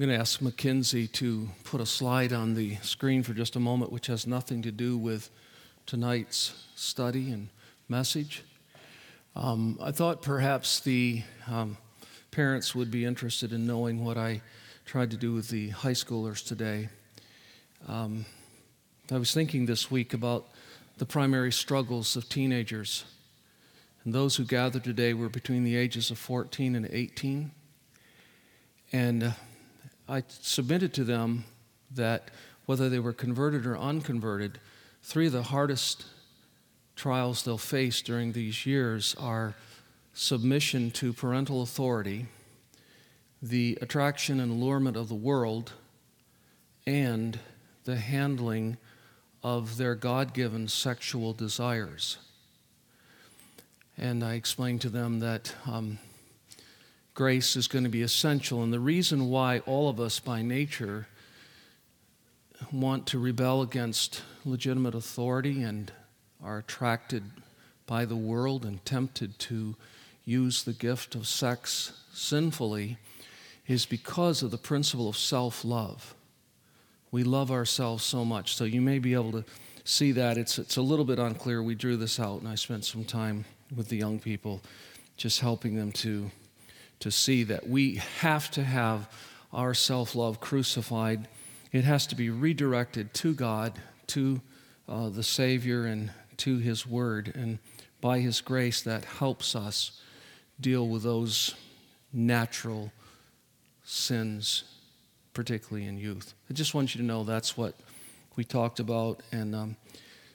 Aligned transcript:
I'm 0.00 0.06
going 0.06 0.16
to 0.16 0.20
ask 0.22 0.40
Mackenzie 0.40 1.08
to 1.08 1.50
put 1.62 1.82
a 1.82 1.84
slide 1.84 2.32
on 2.32 2.54
the 2.54 2.76
screen 2.76 3.22
for 3.22 3.34
just 3.34 3.54
a 3.54 3.60
moment, 3.60 3.92
which 3.92 4.06
has 4.06 4.26
nothing 4.26 4.62
to 4.62 4.72
do 4.72 4.96
with 4.96 5.28
tonight's 5.84 6.54
study 6.74 7.30
and 7.30 7.50
message. 7.86 8.42
Um, 9.36 9.78
I 9.78 9.90
thought 9.90 10.22
perhaps 10.22 10.80
the 10.80 11.22
um, 11.46 11.76
parents 12.30 12.74
would 12.74 12.90
be 12.90 13.04
interested 13.04 13.52
in 13.52 13.66
knowing 13.66 14.02
what 14.02 14.16
I 14.16 14.40
tried 14.86 15.10
to 15.10 15.18
do 15.18 15.34
with 15.34 15.50
the 15.50 15.68
high 15.68 15.92
schoolers 15.92 16.42
today. 16.42 16.88
Um, 17.86 18.24
I 19.12 19.18
was 19.18 19.34
thinking 19.34 19.66
this 19.66 19.90
week 19.90 20.14
about 20.14 20.48
the 20.96 21.04
primary 21.04 21.52
struggles 21.52 22.16
of 22.16 22.26
teenagers. 22.26 23.04
And 24.04 24.14
those 24.14 24.36
who 24.36 24.44
gathered 24.44 24.84
today 24.84 25.12
were 25.12 25.28
between 25.28 25.62
the 25.62 25.76
ages 25.76 26.10
of 26.10 26.16
14 26.16 26.74
and 26.74 26.88
18. 26.90 27.50
And 28.94 29.22
uh, 29.24 29.32
I 30.10 30.24
submitted 30.28 30.92
to 30.94 31.04
them 31.04 31.44
that 31.92 32.32
whether 32.66 32.88
they 32.88 32.98
were 32.98 33.12
converted 33.12 33.64
or 33.64 33.78
unconverted, 33.78 34.58
three 35.04 35.28
of 35.28 35.32
the 35.32 35.44
hardest 35.44 36.04
trials 36.96 37.44
they'll 37.44 37.56
face 37.56 38.02
during 38.02 38.32
these 38.32 38.66
years 38.66 39.14
are 39.20 39.54
submission 40.12 40.90
to 40.90 41.12
parental 41.12 41.62
authority, 41.62 42.26
the 43.40 43.78
attraction 43.80 44.40
and 44.40 44.50
allurement 44.50 44.96
of 44.96 45.08
the 45.08 45.14
world, 45.14 45.74
and 46.88 47.38
the 47.84 47.96
handling 47.96 48.78
of 49.44 49.76
their 49.76 49.94
God 49.94 50.34
given 50.34 50.66
sexual 50.66 51.32
desires. 51.32 52.18
And 53.96 54.24
I 54.24 54.34
explained 54.34 54.80
to 54.80 54.88
them 54.88 55.20
that 55.20 55.54
um, 55.66 56.00
grace 57.20 57.54
is 57.54 57.68
going 57.68 57.84
to 57.84 57.90
be 57.90 58.00
essential. 58.00 58.62
And 58.62 58.72
the 58.72 58.80
reason 58.80 59.28
why 59.28 59.58
all 59.66 59.90
of 59.90 60.00
us 60.00 60.18
by 60.18 60.40
nature 60.40 61.06
want 62.72 63.06
to 63.08 63.18
rebel 63.18 63.60
against 63.60 64.22
legitimate 64.46 64.94
authority 64.94 65.62
and 65.62 65.92
are 66.42 66.56
attracted 66.56 67.24
by 67.84 68.06
the 68.06 68.16
world 68.16 68.64
and 68.64 68.82
tempted 68.86 69.38
to 69.38 69.76
use 70.24 70.62
the 70.62 70.72
gift 70.72 71.14
of 71.14 71.26
sex 71.26 71.92
sinfully 72.10 72.96
is 73.66 73.84
because 73.84 74.42
of 74.42 74.50
the 74.50 74.56
principle 74.56 75.06
of 75.06 75.18
self 75.18 75.62
love. 75.62 76.14
We 77.10 77.22
love 77.22 77.50
ourselves 77.50 78.02
so 78.02 78.24
much. 78.24 78.54
So 78.56 78.64
you 78.64 78.80
may 78.80 78.98
be 78.98 79.12
able 79.12 79.32
to 79.32 79.44
see 79.84 80.12
that. 80.12 80.38
It's, 80.38 80.58
it's 80.58 80.78
a 80.78 80.82
little 80.82 81.04
bit 81.04 81.18
unclear. 81.18 81.62
We 81.62 81.74
drew 81.74 81.98
this 81.98 82.18
out, 82.18 82.40
and 82.40 82.48
I 82.48 82.54
spent 82.54 82.86
some 82.86 83.04
time 83.04 83.44
with 83.76 83.90
the 83.90 83.98
young 83.98 84.18
people 84.18 84.62
just 85.18 85.40
helping 85.40 85.76
them 85.76 85.92
to 85.92 86.30
to 87.00 87.10
see 87.10 87.42
that 87.44 87.68
we 87.68 87.96
have 88.20 88.50
to 88.52 88.62
have 88.62 89.08
our 89.52 89.74
self 89.74 90.14
love 90.14 90.40
crucified. 90.40 91.28
It 91.72 91.84
has 91.84 92.06
to 92.08 92.14
be 92.14 92.30
redirected 92.30 93.14
to 93.14 93.34
God, 93.34 93.72
to 94.08 94.40
uh, 94.88 95.08
the 95.08 95.22
Savior, 95.22 95.86
and 95.86 96.10
to 96.38 96.58
His 96.58 96.86
Word. 96.86 97.32
And 97.34 97.58
by 98.00 98.20
His 98.20 98.40
grace, 98.40 98.82
that 98.82 99.04
helps 99.04 99.56
us 99.56 100.00
deal 100.60 100.86
with 100.88 101.02
those 101.02 101.54
natural 102.12 102.92
sins, 103.84 104.64
particularly 105.32 105.86
in 105.86 105.98
youth. 105.98 106.34
I 106.48 106.54
just 106.54 106.74
want 106.74 106.94
you 106.94 107.00
to 107.00 107.06
know 107.06 107.24
that's 107.24 107.56
what 107.56 107.74
we 108.36 108.44
talked 108.44 108.80
about. 108.80 109.22
And 109.32 109.54
um, 109.54 109.76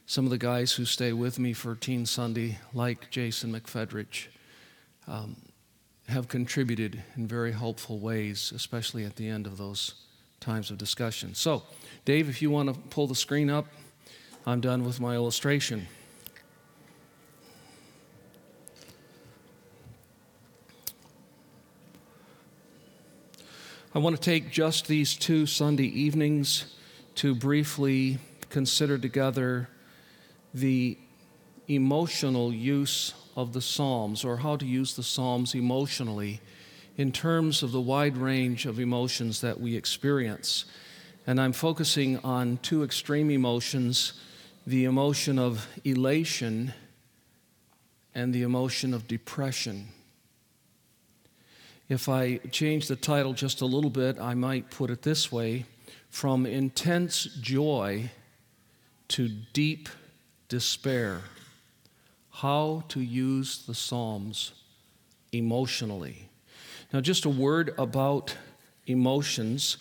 some 0.05 0.25
of 0.25 0.31
the 0.31 0.37
guys 0.37 0.73
who 0.73 0.85
stay 0.85 1.13
with 1.13 1.37
me 1.37 1.53
for 1.53 1.75
Teen 1.75 2.05
Sunday, 2.05 2.59
like 2.73 3.09
Jason 3.11 3.53
McFedrich, 3.53 4.27
um, 5.07 5.35
have 6.07 6.27
contributed 6.27 7.03
in 7.15 7.27
very 7.27 7.51
helpful 7.51 7.99
ways, 7.99 8.51
especially 8.55 9.05
at 9.05 9.15
the 9.15 9.27
end 9.27 9.47
of 9.47 9.57
those 9.57 9.95
times 10.39 10.69
of 10.69 10.77
discussion. 10.77 11.33
So, 11.33 11.63
Dave, 12.05 12.29
if 12.29 12.41
you 12.41 12.51
want 12.51 12.73
to 12.73 12.79
pull 12.89 13.07
the 13.07 13.15
screen 13.15 13.49
up, 13.49 13.65
I'm 14.45 14.61
done 14.61 14.85
with 14.85 14.99
my 14.99 15.15
illustration. 15.15 15.87
I 23.95 23.99
want 23.99 24.15
to 24.15 24.21
take 24.21 24.51
just 24.51 24.87
these 24.87 25.15
two 25.15 25.45
Sunday 25.45 25.87
evenings 25.87 26.75
to 27.15 27.33
briefly 27.33 28.19
consider 28.49 28.97
together 28.97 29.69
the 30.53 30.97
emotional 31.67 32.53
use 32.53 33.13
of 33.35 33.53
the 33.53 33.61
Psalms 33.61 34.23
or 34.23 34.37
how 34.37 34.55
to 34.55 34.65
use 34.65 34.95
the 34.95 35.03
Psalms 35.03 35.55
emotionally 35.55 36.41
in 36.97 37.11
terms 37.11 37.61
of 37.61 37.71
the 37.71 37.81
wide 37.81 38.17
range 38.17 38.65
of 38.65 38.79
emotions 38.79 39.41
that 39.41 39.59
we 39.59 39.75
experience. 39.75 40.65
And 41.27 41.41
I'm 41.41 41.53
focusing 41.53 42.17
on 42.19 42.57
two 42.61 42.83
extreme 42.83 43.29
emotions 43.29 44.13
the 44.67 44.85
emotion 44.85 45.37
of 45.37 45.67
elation 45.83 46.73
and 48.15 48.33
the 48.33 48.41
emotion 48.41 48.95
of 48.95 49.07
depression. 49.07 49.89
If 51.87 52.09
I 52.09 52.37
change 52.49 52.87
the 52.87 52.95
title 52.95 53.33
just 53.33 53.61
a 53.61 53.65
little 53.65 53.91
bit, 53.91 54.19
I 54.19 54.33
might 54.33 54.71
put 54.71 54.89
it 54.89 55.03
this 55.03 55.31
way 55.31 55.65
From 56.09 56.45
intense 56.45 57.25
joy 57.41 58.09
to 59.09 59.27
deep 59.27 59.89
despair 60.47 61.21
how 62.35 62.83
to 62.89 62.99
use 62.99 63.65
the 63.65 63.73
Psalms 63.73 64.51
emotionally. 65.31 66.27
Now, 66.91 66.99
just 66.99 67.23
a 67.23 67.29
word 67.29 67.73
about 67.77 68.35
emotions. 68.87 69.77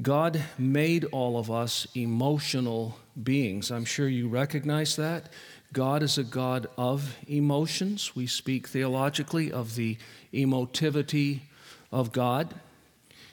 God 0.00 0.42
made 0.56 1.04
all 1.06 1.38
of 1.38 1.50
us 1.50 1.86
emotional 1.94 2.98
beings. 3.22 3.70
I'm 3.70 3.84
sure 3.84 4.08
you 4.08 4.28
recognize 4.28 4.96
that. 4.96 5.28
God 5.74 6.02
is 6.02 6.16
a 6.16 6.24
God 6.24 6.68
of 6.78 7.16
emotions. 7.28 8.16
We 8.16 8.26
speak 8.26 8.66
theologically 8.66 9.52
of 9.52 9.74
the 9.74 9.98
emotivity 10.32 11.40
of 11.92 12.12
God. 12.12 12.54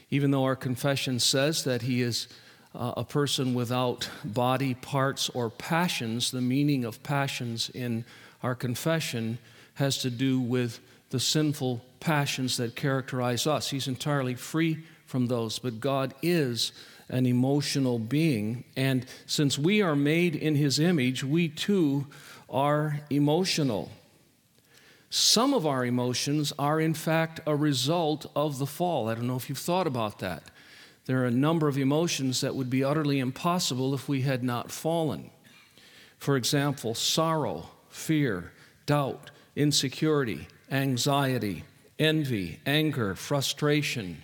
Even 0.09 0.31
though 0.31 0.44
our 0.44 0.57
confession 0.57 1.19
says 1.19 1.63
that 1.63 1.84
He 1.84 2.01
is 2.01 2.28
uh, 2.75 2.94
a 2.97 3.06
person 3.06 3.53
without 3.53 4.09
body 4.25 4.73
parts 4.73 5.29
or 5.29 5.50
passions, 5.50 6.31
the 6.31 6.41
meaning 6.41 6.84
of 6.84 7.01
passions 7.01 7.69
in 7.69 8.03
our 8.44 8.56
confession 8.56 9.38
has 9.75 9.97
to 10.00 10.09
do 10.09 10.40
with 10.40 10.79
the 11.09 11.19
sinful 11.19 11.81
passions 12.00 12.57
that 12.57 12.75
characterize 12.75 13.46
us. 13.46 13.69
He's 13.69 13.88
entirely 13.88 14.35
free 14.35 14.79
from 15.06 15.28
those, 15.28 15.59
but 15.59 15.79
God 15.79 16.13
is 16.22 16.72
an 17.09 17.25
emotional 17.25 18.00
being. 18.00 18.63
And 18.75 19.06
since 19.25 19.59
we 19.59 19.81
are 19.81 19.96
made 19.96 20.35
in 20.35 20.56
His 20.56 20.79
image, 20.79 21.24
we 21.24 21.50
too 21.50 22.07
are 22.50 23.02
emotional. 23.09 23.91
Some 25.09 25.53
of 25.53 25.66
our 25.68 25.85
emotions 25.85 26.53
are, 26.58 26.79
in 26.79 26.94
fact, 26.94 27.41
a 27.46 27.56
result 27.56 28.25
of 28.34 28.59
the 28.59 28.66
fall. 28.66 29.09
I 29.09 29.16
don't 29.16 29.28
know 29.28 29.35
if 29.35 29.50
you've 29.50 29.58
thought 29.58 29.88
about 29.88 30.19
that. 30.19 30.44
There 31.06 31.22
are 31.23 31.25
a 31.25 31.31
number 31.31 31.68
of 31.68 31.78
emotions 31.78 32.40
that 32.41 32.56
would 32.56 32.69
be 32.69 32.84
utterly 32.84 33.19
impossible 33.19 33.94
if 33.94 34.08
we 34.08 34.22
had 34.22 34.44
not 34.44 34.72
fallen. 34.72 35.29
For 36.18 36.38
example, 36.38 36.96
sorrow, 36.96 37.69
fear, 37.91 38.52
doubt, 38.85 39.31
insecurity, 39.56 40.47
anxiety, 40.72 41.63
envy, 42.00 42.59
anger, 42.66 43.16
frustration, 43.16 44.24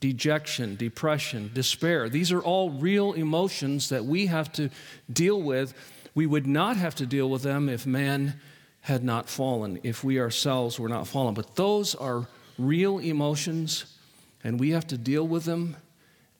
dejection, 0.00 0.76
depression, 0.76 1.50
despair. 1.54 2.08
These 2.08 2.32
are 2.32 2.40
all 2.40 2.70
real 2.70 3.12
emotions 3.12 3.88
that 3.88 4.04
we 4.04 4.26
have 4.26 4.52
to 4.52 4.70
deal 5.12 5.40
with. 5.40 5.74
We 6.14 6.26
would 6.26 6.46
not 6.46 6.76
have 6.76 6.94
to 6.96 7.06
deal 7.06 7.30
with 7.30 7.42
them 7.42 7.68
if 7.68 7.86
man 7.86 8.40
had 8.82 9.02
not 9.02 9.28
fallen, 9.28 9.80
if 9.82 10.04
we 10.04 10.20
ourselves 10.20 10.78
were 10.78 10.88
not 10.88 11.08
fallen. 11.08 11.34
But 11.34 11.56
those 11.56 11.94
are 11.94 12.28
real 12.58 12.98
emotions, 12.98 13.96
and 14.44 14.60
we 14.60 14.70
have 14.70 14.86
to 14.88 14.98
deal 14.98 15.26
with 15.26 15.44
them, 15.44 15.76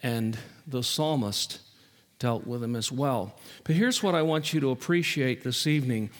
and 0.02 0.38
the 0.66 0.82
psalmist 0.82 1.60
dealt 2.18 2.46
with 2.46 2.60
them 2.60 2.76
as 2.76 2.90
well. 2.90 3.34
But 3.64 3.76
here's 3.76 4.02
what 4.02 4.14
I 4.14 4.22
want 4.22 4.54
you 4.54 4.60
to 4.60 4.70
appreciate 4.70 5.44
this 5.44 5.66
evening 5.66 6.10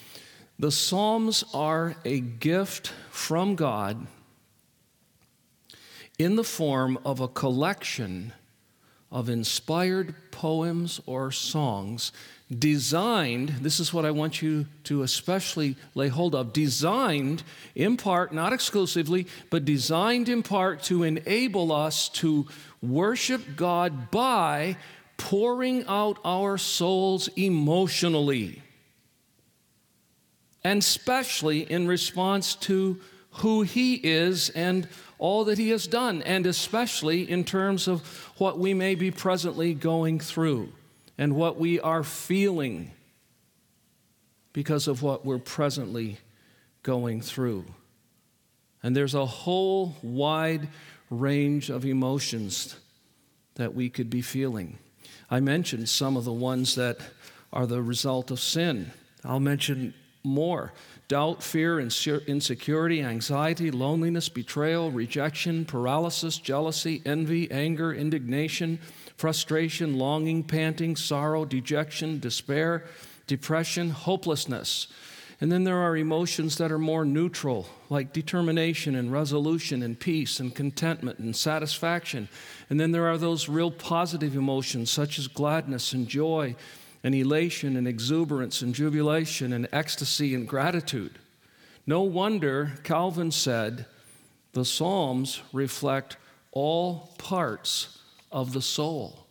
the 0.59 0.73
Psalms 0.73 1.45
are 1.53 1.97
a 2.05 2.21
gift 2.21 2.93
from 3.11 3.57
God 3.57 4.07
in 6.19 6.37
the 6.37 6.45
form 6.45 6.99
of 7.05 7.21
a 7.21 7.29
collection 7.29 8.33
of 9.13 9.29
inspired 9.29 10.15
poems 10.31 11.01
or 11.07 11.31
songs 11.31 12.13
designed, 12.59 13.49
this 13.61 13.81
is 13.81 13.93
what 13.93 14.05
I 14.05 14.11
want 14.13 14.41
you 14.41 14.67
to 14.85 15.03
especially 15.03 15.77
lay 15.95 16.09
hold 16.09 16.35
of, 16.35 16.53
designed 16.53 17.43
in 17.75 17.97
part, 17.97 18.33
not 18.33 18.53
exclusively, 18.53 19.27
but 19.51 19.65
designed 19.65 20.29
in 20.29 20.43
part 20.43 20.83
to 20.85 21.03
enable 21.03 21.73
us 21.73 22.09
to 22.11 22.47
worship 22.81 23.57
God 23.57 24.11
by 24.11 24.77
pouring 25.17 25.85
out 25.87 26.19
our 26.25 26.57
souls 26.57 27.29
emotionally 27.37 28.63
and 30.67 30.83
especially 30.83 31.61
in 31.61 31.87
response 31.87 32.57
to 32.57 32.99
who 33.31 33.63
He 33.63 33.95
is 33.95 34.51
and 34.51 34.89
all 35.17 35.45
that 35.45 35.59
He 35.59 35.71
has 35.71 35.87
done, 35.87 36.23
and 36.23 36.45
especially 36.45 37.31
in 37.31 37.45
terms 37.45 37.87
of 37.87 38.01
what 38.39 38.59
we 38.59 38.75
may 38.75 38.97
be 38.97 39.13
presently 39.13 39.75
going 39.75 40.19
through 40.19 40.73
and 41.17 41.37
what 41.37 41.57
we 41.57 41.79
are 41.79 42.03
feeling 42.03 42.91
because 44.53 44.89
of 44.89 45.03
what 45.03 45.25
we're 45.25 45.39
presently 45.39 46.19
going 46.83 47.21
through. 47.21 47.65
And 48.83 48.97
there's 48.97 49.15
a 49.15 49.25
whole 49.25 49.95
wide 50.03 50.69
range 51.11 51.71
of 51.71 51.85
emotions 51.85 52.75
that 53.55 53.73
we 53.73 53.89
could 53.89 54.11
be 54.11 54.21
feeling. 54.21 54.79
I 55.31 55.39
mentioned 55.39 55.89
some 55.89 56.17
of 56.17 56.25
the 56.25 56.33
ones 56.33 56.75
that 56.75 56.99
are 57.53 57.67
the 57.67 57.83
result 57.83 58.33
of 58.33 58.41
sin. 58.41 58.91
I'll 59.25 59.39
mention 59.39 59.95
more 60.27 60.73
doubt, 61.09 61.43
fear, 61.43 61.79
insecurity, 61.79 63.01
anxiety, 63.01 63.71
loneliness, 63.71 64.29
betrayal, 64.29 64.91
rejection, 64.91 65.65
paralysis, 65.65 66.37
jealousy, 66.37 67.01
envy, 67.07 67.49
anger, 67.51 67.95
indignation, 67.95 68.79
frustration, 69.17 69.99
longing, 69.99 70.43
panting, 70.43 70.97
sorrow, 70.97 71.45
dejection, 71.45 72.19
despair, 72.19 72.85
depression, 73.29 73.91
hopelessness. 73.91 74.89
And 75.41 75.53
then 75.53 75.65
there 75.65 75.79
are 75.79 75.97
emotions 75.97 76.57
that 76.57 76.73
are 76.73 76.79
more 76.79 77.05
neutral, 77.05 77.69
like 77.91 78.13
determination 78.13 78.97
and 78.97 79.13
resolution 79.13 79.83
and 79.83 80.01
peace 80.01 80.41
and 80.41 80.55
contentment 80.55 81.19
and 81.19 81.37
satisfaction. 81.37 82.29
And 82.71 82.81
then 82.81 82.91
there 82.91 83.07
are 83.07 83.19
those 83.19 83.49
real 83.49 83.71
positive 83.71 84.35
emotions, 84.35 84.91
such 84.91 85.19
as 85.19 85.29
gladness 85.29 85.93
and 85.93 86.09
joy 86.09 86.57
and 87.03 87.15
elation 87.15 87.77
and 87.77 87.87
exuberance 87.87 88.63
and 88.63 88.75
jubilation 88.75 89.53
and 89.53 89.69
ecstasy 89.73 90.35
and 90.35 90.49
gratitude. 90.49 91.19
No 91.87 92.03
wonder 92.03 92.73
Calvin 92.83 93.31
said 93.31 93.87
the 94.53 94.65
Psalms 94.65 95.43
reflect 95.53 96.17
all 96.51 97.13
parts 97.19 97.99
of 98.33 98.53
the 98.53 98.63
soul. 98.63 99.27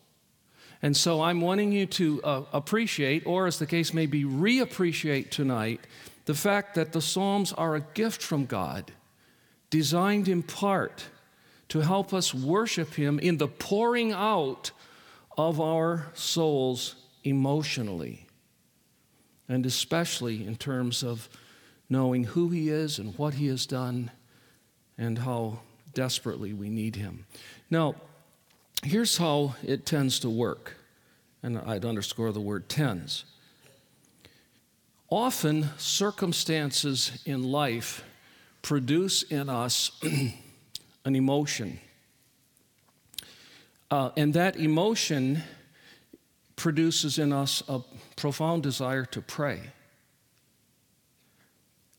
And 0.82 0.96
so 0.96 1.22
I'm 1.22 1.42
wanting 1.42 1.72
you 1.72 1.88
to 1.88 2.22
uh, 2.24 2.42
appreciate, 2.54 3.26
or 3.26 3.48
as 3.48 3.58
the 3.58 3.66
case 3.66 3.94
may 3.94 4.06
be, 4.06 4.24
reappreciate 4.24 5.32
tonight, 5.32 5.82
the 6.26 6.36
fact 6.36 6.76
that 6.76 6.92
the 6.92 7.02
Psalms 7.02 7.52
are 7.54 7.76
a 7.76 7.82
gift 7.82 8.22
from 8.22 8.46
God, 8.46 8.92
designed 9.70 10.28
in 10.28 10.44
part 10.44 11.06
to 11.70 11.80
help 11.80 12.14
us 12.14 12.34
worship 12.34 12.94
Him 12.94 13.20
in 13.20 13.38
the 13.38 13.48
pouring 13.48 14.14
out 14.14 14.72
of 15.38 15.60
our 15.60 16.08
souls 16.14 16.96
emotionally, 17.26 18.28
and 19.50 19.66
especially 19.66 20.46
in 20.46 20.56
terms 20.56 21.04
of 21.04 21.28
knowing 21.90 22.24
who 22.24 22.50
He 22.50 22.70
is 22.70 23.00
and 23.00 23.18
what 23.18 23.36
He 23.36 23.48
has 23.48 23.66
done 23.66 24.12
and 24.98 25.20
how 25.20 25.60
desperately 25.94 26.54
we 26.54 26.70
need 26.70 26.96
Him. 26.96 27.26
Now, 27.70 27.96
Here's 28.86 29.18
how 29.18 29.56
it 29.64 29.84
tends 29.88 30.20
to 30.20 30.30
work, 30.30 30.76
and 31.42 31.58
I'd 31.58 31.86
underscore 31.86 32.32
the 32.32 32.40
word 32.40 32.70
tends. 32.70 33.26
Often, 35.10 35.70
circumstances 35.78 37.24
in 37.26 37.44
life 37.44 38.04
produce 38.62 39.24
in 39.24 39.50
us 39.50 39.92
an 40.04 41.16
emotion. 41.16 41.80
Uh, 43.90 44.12
and 44.16 44.36
that 44.36 44.56
emotion 44.58 45.42
produces 46.56 47.20
in 47.20 47.34
us 47.34 47.64
a 47.68 47.82
profound 48.16 48.64
desire 48.64 49.06
to 49.06 49.22
pray. 49.22 49.60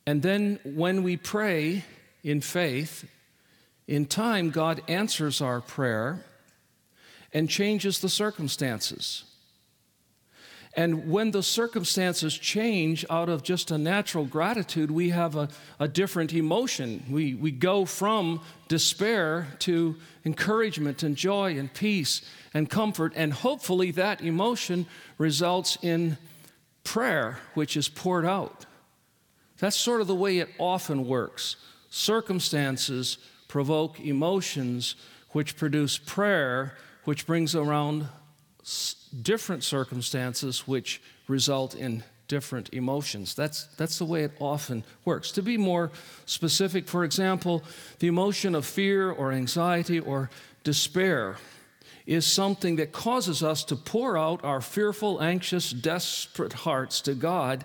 And 0.07 0.23
then, 0.23 0.61
when 0.65 1.03
we 1.03 1.17
pray 1.17 1.85
in 2.23 2.41
faith, 2.41 3.09
in 3.89 4.07
time, 4.07 4.51
God 4.51 4.83
answers 4.89 5.41
our 5.41 5.61
prayer 5.61 6.25
and 7.33 7.49
changes 7.51 8.01
the 8.01 8.09
circumstances. 8.09 9.25
And 10.77 11.11
when 11.11 11.31
the 11.31 11.43
circumstances 11.43 12.37
change 12.37 13.07
out 13.09 13.31
of 13.31 13.43
just 13.43 13.71
a 13.71 13.79
natural 13.79 14.27
gratitude, 14.27 14.91
we 14.91 15.09
have 15.09 15.35
a, 15.35 15.49
a 15.81 15.89
different 15.89 16.35
emotion. 16.35 17.03
We, 17.11 17.35
we 17.35 17.51
go 17.51 17.87
from 17.87 18.43
despair 18.69 19.47
to 19.61 19.97
encouragement 20.27 21.03
and 21.03 21.17
joy 21.17 21.59
and 21.59 21.73
peace 21.73 22.21
and 22.53 22.69
comfort. 22.69 23.15
And 23.17 23.33
hopefully, 23.33 23.91
that 23.93 24.21
emotion 24.21 24.85
results 25.17 25.79
in 25.81 26.19
prayer, 26.85 27.39
which 27.55 27.75
is 27.75 27.89
poured 27.89 28.27
out. 28.27 28.67
That's 29.59 29.77
sort 29.77 30.03
of 30.03 30.07
the 30.07 30.15
way 30.15 30.39
it 30.39 30.51
often 30.59 31.07
works. 31.07 31.57
Circumstances 31.89 33.17
provoke 33.49 33.99
emotions, 33.99 34.95
which 35.31 35.57
produce 35.57 35.97
prayer, 35.97 36.77
which 37.05 37.27
brings 37.27 37.55
around 37.55 38.09
different 39.23 39.65
circumstances 39.65 40.67
which 40.67 41.01
result 41.29 41.75
in 41.75 42.03
different 42.29 42.71
emotions. 42.73 43.35
That's, 43.35 43.65
that's 43.77 43.99
the 43.99 44.05
way 44.05 44.25
it 44.25 44.33
often 44.41 44.85
works. 45.05 45.31
To 45.33 45.43
be 45.43 45.57
more 45.57 45.91
specific, 46.25 46.89
for 46.89 47.05
example, 47.05 47.63
the 47.99 48.09
emotion 48.09 48.55
of 48.55 48.67
fear 48.67 49.11
or 49.11 49.33
anxiety 49.33 50.01
or 50.01 50.31
despair 50.65 51.37
is 52.07 52.27
something 52.27 52.77
that 52.77 52.93
causes 52.93 53.43
us 53.43 53.65
to 53.65 53.77
pour 53.77 54.17
out 54.17 54.45
our 54.45 54.61
fearful, 54.61 55.21
anxious, 55.23 55.71
desperate 55.71 56.53
hearts 56.53 57.01
to 57.03 57.15
God. 57.15 57.65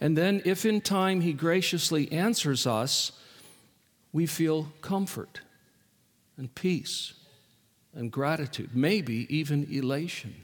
And 0.00 0.16
then, 0.16 0.42
if 0.44 0.64
in 0.64 0.80
time 0.80 1.20
He 1.20 1.32
graciously 1.32 2.10
answers 2.10 2.66
us, 2.66 3.12
we 4.12 4.26
feel 4.26 4.72
comfort 4.80 5.40
and 6.36 6.54
peace 6.54 7.12
and 7.94 8.10
gratitude, 8.10 8.70
maybe 8.74 9.26
even 9.34 9.66
elation 9.70 10.34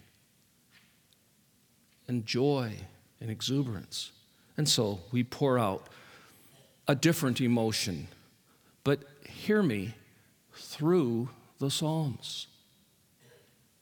and 2.08 2.26
joy 2.26 2.74
and 3.20 3.30
exuberance. 3.30 4.10
And 4.56 4.68
so 4.68 5.00
we 5.12 5.22
pour 5.22 5.58
out 5.58 5.88
a 6.88 6.94
different 6.94 7.40
emotion. 7.40 8.08
But 8.82 9.04
hear 9.28 9.62
me 9.62 9.94
through 10.52 11.28
the 11.58 11.70
Psalms. 11.70 12.46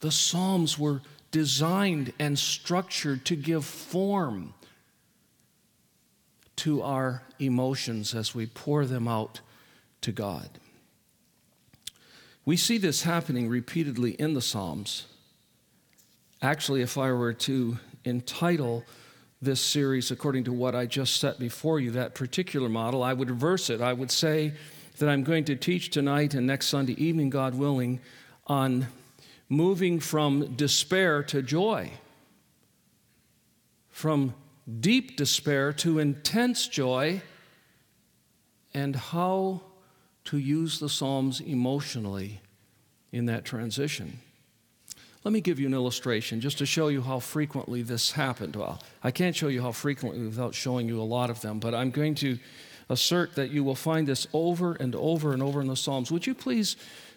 The 0.01 0.11
Psalms 0.11 0.79
were 0.79 1.01
designed 1.31 2.13
and 2.19 2.39
structured 2.39 3.25
to 3.27 3.37
give 3.37 3.65
form 3.65 4.55
to 6.57 6.83
our 6.83 7.23
emotions 7.39 8.15
as 8.15 8.35
we 8.35 8.47
pour 8.47 8.87
them 8.87 9.07
out 9.07 9.41
to 10.01 10.13
God. 10.13 10.49
We 12.45 12.57
see 12.57 12.79
this 12.79 13.03
happening 13.03 13.49
repeatedly 13.49 14.13
in 14.13 14.35
the 14.35 14.41
Psalms. 14.41 15.07
Actually, 16.41 16.83
if 16.83 16.97
I 16.97 17.13
were 17.13 17.33
to 17.33 17.79
entitle 18.07 18.85
this 19.43 19.61
series 19.61 20.11
according 20.11 20.45
to 20.45 20.53
what 20.53 20.75
I 20.75 20.87
just 20.87 21.17
set 21.17 21.39
before 21.39 21.79
you, 21.79 21.91
that 21.93 22.15
particular 22.15 22.69
model, 22.69 23.03
I 23.03 23.13
would 23.13 23.29
reverse 23.29 23.69
it. 23.69 23.81
I 23.81 23.93
would 23.93 24.11
say 24.11 24.55
that 24.99 25.09
I'm 25.09 25.25
going 25.25 25.45
to 25.45 25.57
teach 25.57 25.91
tonight 25.91 26.33
and 26.35 26.47
next 26.47 26.69
Sunday 26.69 26.95
evening, 26.95 27.29
God 27.29 27.55
willing, 27.55 28.01
on 28.47 28.87
moving 29.49 30.01
from 30.01 30.55
despair 30.55 31.23
to 31.25 31.43
joy, 31.43 31.91
from 33.91 34.35
deep 34.81 35.17
despair 35.17 35.73
to 35.75 35.99
intense 35.99 36.67
joy, 36.67 37.21
and 38.73 38.97
how 38.97 39.61
to 40.25 40.39
use 40.39 40.81
the 40.81 40.89
Psalms 40.89 41.41
emotionally 41.41 42.41
in 43.13 43.27
that 43.27 43.45
transition. 43.45 44.19
Let 45.27 45.33
me 45.33 45.41
give 45.41 45.59
you 45.59 45.67
an 45.67 45.75
illustration 45.75 46.41
just 46.41 46.59
to 46.59 46.67
show 46.67 46.87
you 46.87 47.03
how 47.03 47.19
frequently 47.19 47.83
this 47.83 48.13
happened. 48.13 48.55
Well, 48.55 48.81
I 49.03 49.11
can't 49.11 49.35
show 49.35 49.49
you 49.49 49.61
how 49.61 49.73
frequently 49.73 50.25
without 50.25 50.55
showing 50.55 50.87
you 50.87 51.01
a 51.01 51.03
lot 51.03 51.31
of 51.31 51.41
them, 51.41 51.59
but 51.59 51.75
I'm 51.75 51.91
going 51.91 52.15
to 52.15 52.39
assert 52.89 53.35
that 53.35 53.51
you 53.51 53.65
will 53.65 53.75
find 53.75 54.07
this 54.07 54.29
over 54.33 54.75
and 54.75 54.95
over 54.95 55.33
and 55.33 55.43
over 55.43 55.61
in 55.61 55.67
the 55.67 55.75
Psalms. 55.75 56.13
Would 56.13 56.29
you 56.29 56.35
please 56.35 56.77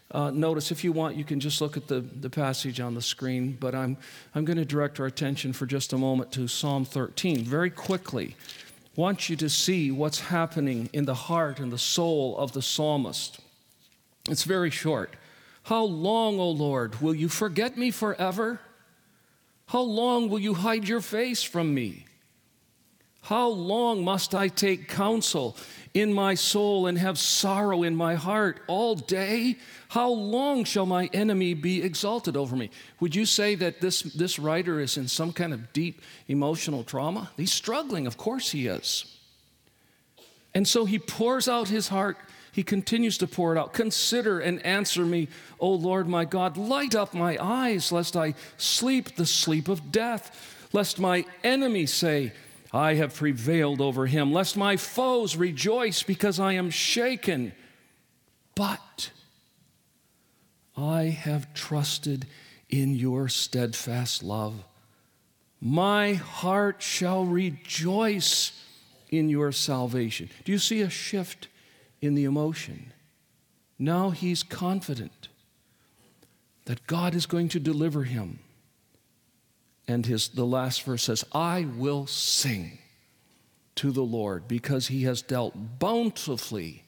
uh, 0.10 0.32
notice, 0.32 0.72
if 0.72 0.84
you 0.84 0.92
want, 0.92 1.18
you 1.18 1.24
can 1.24 1.40
just 1.40 1.62
look 1.62 1.78
at 1.78 1.88
the, 1.88 2.00
the 2.00 2.32
passage 2.32 2.80
on 2.80 2.96
the 2.96 3.02
screen, 3.04 3.56
but 3.60 3.76
I'm, 3.76 3.96
I'm 4.34 4.44
going 4.44 4.58
to 4.58 4.66
direct 4.66 5.00
our 5.00 5.06
attention 5.06 5.54
for 5.54 5.68
just 5.68 5.94
a 5.94 5.98
moment 6.00 6.32
to 6.32 6.48
Psalm 6.48 6.86
13 6.86 7.44
very 7.44 7.70
quickly 7.70 8.36
want 8.96 9.30
you 9.30 9.36
to 9.36 9.50
see 9.50 9.92
what's 9.92 10.20
happening 10.20 10.90
in 10.94 11.06
the 11.06 11.14
heart 11.14 11.60
and 11.60 11.72
the 11.72 11.78
soul 11.78 12.36
of 12.40 12.54
the 12.54 12.62
psalmist. 12.64 13.40
It's 14.28 14.46
very 14.46 14.72
short. 14.72 15.14
How 15.70 15.84
long, 15.84 16.40
O 16.40 16.50
Lord, 16.50 17.00
will 17.00 17.14
you 17.14 17.30
forget 17.30 17.78
me 17.78 17.92
forever? 17.92 18.60
How 19.68 19.82
long 19.82 20.28
will 20.28 20.40
you 20.40 20.56
hide 20.56 20.88
your 20.88 21.00
face 21.00 21.44
from 21.44 21.76
me? 21.76 22.08
How 23.22 23.50
long 23.50 24.04
must 24.04 24.34
I 24.34 24.48
take 24.48 24.88
counsel 24.88 25.56
in 25.94 26.12
my 26.12 26.34
soul 26.34 26.88
and 26.88 26.98
have 26.98 27.20
sorrow 27.20 27.84
in 27.84 27.96
my 27.96 28.16
heart 28.16 28.62
all 28.66 28.96
day? 28.96 29.58
How 29.90 30.10
long 30.10 30.64
shall 30.64 30.88
my 30.88 31.08
enemy 31.14 31.54
be 31.54 31.84
exalted 31.84 32.36
over 32.36 32.56
me? 32.56 32.72
Would 33.00 33.14
you 33.14 33.28
say 33.28 33.54
that 33.54 33.80
this, 33.80 34.02
this 34.02 34.40
writer 34.40 34.80
is 34.80 34.98
in 34.98 35.08
some 35.08 35.32
kind 35.32 35.54
of 35.54 35.72
deep 35.72 36.02
emotional 36.28 36.84
trauma? 36.84 37.30
He's 37.38 37.54
struggling, 37.54 38.08
of 38.08 38.18
course 38.18 38.50
he 38.50 38.66
is. 38.66 39.06
And 40.56 40.68
so 40.68 40.86
he 40.86 40.98
pours 40.98 41.48
out 41.48 41.68
his 41.68 41.90
heart 41.90 42.18
he 42.52 42.64
continues 42.64 43.18
to 43.20 43.28
pour 43.28 43.56
it 43.56 43.60
out. 43.60 43.74
Consider 43.74 44.40
and 44.40 44.66
answer 44.66 45.06
me, 45.06 45.28
O 45.60 45.70
Lord 45.72 46.08
my 46.08 46.26
God. 46.26 46.58
Light 46.58 46.96
up 46.96 47.14
my 47.14 47.38
eyes, 47.40 47.92
lest 47.92 48.16
I 48.16 48.34
sleep 48.58 49.16
the 49.16 49.26
sleep 49.26 49.68
of 49.68 49.92
death, 49.92 50.68
lest 50.74 51.00
my 51.00 51.26
enemy 51.44 51.86
say, 51.86 52.34
I 52.72 52.96
have 52.96 53.16
prevailed 53.16 53.82
over 53.82 54.06
him, 54.06 54.32
lest 54.32 54.56
my 54.56 54.78
foes 54.78 55.36
rejoice 55.36 56.04
because 56.04 56.40
I 56.40 56.54
am 56.54 56.70
shaken. 56.70 57.54
But 58.56 59.12
I 60.78 61.04
have 61.06 61.54
trusted 61.54 62.28
in 62.70 62.94
your 62.94 63.28
steadfast 63.28 64.22
love. 64.22 64.64
My 65.62 66.14
heart 66.14 66.82
shall 66.82 67.26
rejoice 67.26 68.52
in 69.10 69.30
your 69.30 69.52
salvation. 69.52 70.30
Do 70.46 70.52
you 70.52 70.60
see 70.60 70.82
a 70.82 70.90
shift 70.90 71.48
in 72.02 72.16
the 72.16 72.26
emotion? 72.26 72.94
Now 73.78 74.10
he's 74.10 74.44
confident 74.44 75.30
that 76.66 76.86
God 76.86 77.16
is 77.16 77.26
going 77.26 77.50
to 77.50 77.60
deliver 77.60 78.04
him. 78.04 78.40
And 79.88 80.06
his, 80.06 80.28
the 80.28 80.46
last 80.46 80.84
verse 80.84 81.04
says, 81.04 81.26
I 81.34 81.66
will 81.76 82.06
sing 82.06 82.78
to 83.76 83.92
the 83.92 84.04
Lord 84.04 84.48
because 84.48 84.88
he 84.88 85.04
has 85.04 85.22
dealt 85.22 85.56
bountifully 85.80 86.84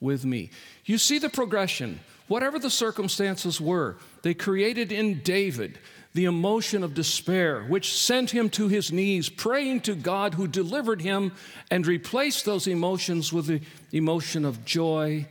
with 0.00 0.24
me. 0.24 0.50
You 0.84 0.98
see 0.98 1.18
the 1.18 1.28
progression. 1.28 2.00
Whatever 2.26 2.58
the 2.58 2.70
circumstances 2.70 3.60
were, 3.60 3.98
they 4.22 4.34
created 4.34 4.90
in 4.90 5.20
David 5.20 5.78
the 6.12 6.24
emotion 6.24 6.82
of 6.82 6.94
despair, 6.94 7.62
which 7.64 7.96
sent 7.96 8.30
him 8.30 8.50
to 8.50 8.68
his 8.68 8.90
knees, 8.90 9.28
praying 9.28 9.80
to 9.82 9.94
God 9.94 10.34
who 10.34 10.48
delivered 10.48 11.02
him 11.02 11.32
and 11.70 11.86
replaced 11.86 12.44
those 12.44 12.66
emotions 12.66 13.32
with 13.32 13.46
the 13.46 13.60
emotion 13.92 14.44
of 14.44 14.64
joy 14.64 15.26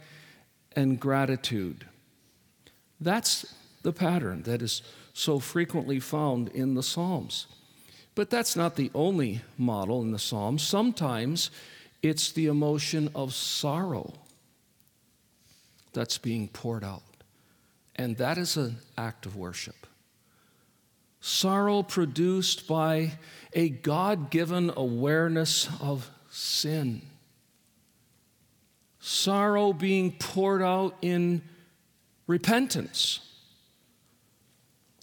and 0.76 1.00
gratitude. 1.00 1.86
That's 3.02 3.54
the 3.82 3.92
pattern 3.92 4.44
that 4.44 4.62
is 4.62 4.82
so 5.14 5.40
frequently 5.40 6.00
found 6.00 6.48
in 6.50 6.76
the 6.76 6.84
Psalms. 6.84 7.48
But 8.16 8.30
that's 8.30 8.56
not 8.56 8.76
the 8.76 8.92
only 8.96 9.42
model 9.58 10.02
in 10.02 10.12
the 10.12 10.20
Psalms. 10.20 10.64
Sometimes 10.64 11.52
it's 12.02 12.32
the 12.32 12.48
emotion 12.48 13.10
of 13.16 13.34
sorrow 13.34 14.14
that's 15.92 16.18
being 16.18 16.48
poured 16.48 16.86
out. 16.86 17.04
And 17.98 18.16
that 18.18 18.38
is 18.38 18.56
an 18.56 18.78
act 18.98 19.26
of 19.26 19.36
worship 19.36 19.89
sorrow 21.22 21.84
produced 21.84 22.68
by 22.68 23.14
a 23.54 23.70
God 23.70 24.30
given 24.30 24.72
awareness 24.76 25.70
of 25.82 26.10
sin, 26.30 27.02
sorrow 29.00 29.74
being 29.74 30.12
poured 30.14 30.62
out 30.62 30.96
in 31.02 31.42
repentance. 32.28 33.20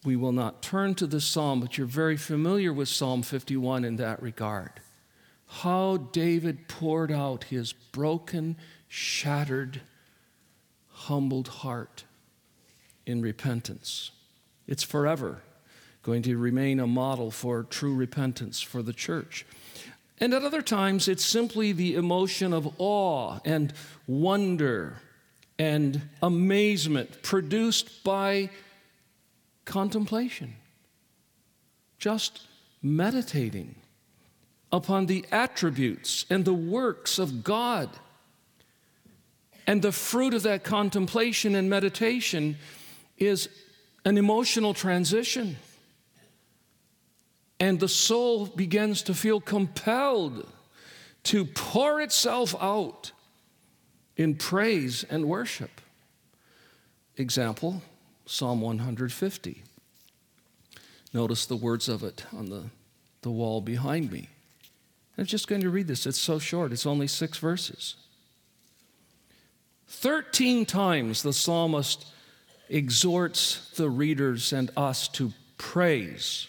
We 0.04 0.14
will 0.14 0.32
not 0.32 0.62
turn 0.62 0.94
to 0.96 1.06
the 1.06 1.20
psalm, 1.20 1.60
but 1.60 1.76
you're 1.76 1.86
very 1.86 2.16
familiar 2.16 2.72
with 2.72 2.88
Psalm 2.88 3.22
51 3.22 3.84
in 3.84 3.96
that 3.96 4.22
regard. 4.22 4.70
How 5.48 5.96
David 5.96 6.68
poured 6.68 7.10
out 7.10 7.44
his 7.44 7.72
broken, 7.72 8.56
shattered, 8.86 9.80
humbled 10.90 11.48
heart 11.48 12.04
in 13.04 13.20
repentance. 13.20 14.12
It's 14.68 14.84
forever 14.84 15.42
going 16.06 16.22
to 16.22 16.38
remain 16.38 16.78
a 16.78 16.86
model 16.86 17.32
for 17.32 17.64
true 17.64 17.92
repentance 17.92 18.62
for 18.62 18.80
the 18.80 18.92
church. 18.92 19.44
And 20.18 20.32
at 20.32 20.44
other 20.44 20.62
times, 20.62 21.08
it's 21.08 21.24
simply 21.24 21.72
the 21.72 21.96
emotion 21.96 22.52
of 22.52 22.72
awe 22.78 23.40
and 23.44 23.72
wonder 24.06 24.98
and 25.58 26.00
amazement 26.22 27.24
produced 27.24 28.04
by 28.04 28.50
contemplation, 29.64 30.54
just 31.98 32.46
meditating 32.80 33.74
upon 34.70 35.06
the 35.06 35.24
attributes 35.32 36.24
and 36.30 36.44
the 36.44 36.54
works 36.54 37.18
of 37.18 37.42
God. 37.42 37.90
And 39.66 39.82
the 39.82 39.90
fruit 39.90 40.34
of 40.34 40.44
that 40.44 40.62
contemplation 40.62 41.56
and 41.56 41.68
meditation 41.68 42.58
is 43.18 43.48
an 44.04 44.16
emotional 44.16 44.72
transition 44.72 45.56
and 47.58 47.80
the 47.80 47.88
soul 47.88 48.46
begins 48.46 49.02
to 49.02 49.14
feel 49.14 49.40
compelled 49.40 50.46
to 51.24 51.44
pour 51.44 52.00
itself 52.00 52.54
out 52.60 53.12
in 54.16 54.34
praise 54.34 55.04
and 55.04 55.26
worship. 55.26 55.80
Example 57.16 57.82
Psalm 58.26 58.60
150. 58.60 59.62
Notice 61.14 61.46
the 61.46 61.56
words 61.56 61.88
of 61.88 62.02
it 62.02 62.24
on 62.36 62.50
the, 62.50 62.64
the 63.22 63.30
wall 63.30 63.60
behind 63.60 64.10
me. 64.10 64.28
I'm 65.16 65.24
just 65.24 65.48
going 65.48 65.62
to 65.62 65.70
read 65.70 65.86
this. 65.86 66.06
It's 66.06 66.18
so 66.18 66.38
short, 66.38 66.72
it's 66.72 66.86
only 66.86 67.06
six 67.06 67.38
verses. 67.38 67.94
13 69.88 70.66
times 70.66 71.22
the 71.22 71.32
psalmist 71.32 72.06
exhorts 72.68 73.70
the 73.76 73.88
readers 73.88 74.52
and 74.52 74.70
us 74.76 75.06
to 75.08 75.32
praise 75.56 76.48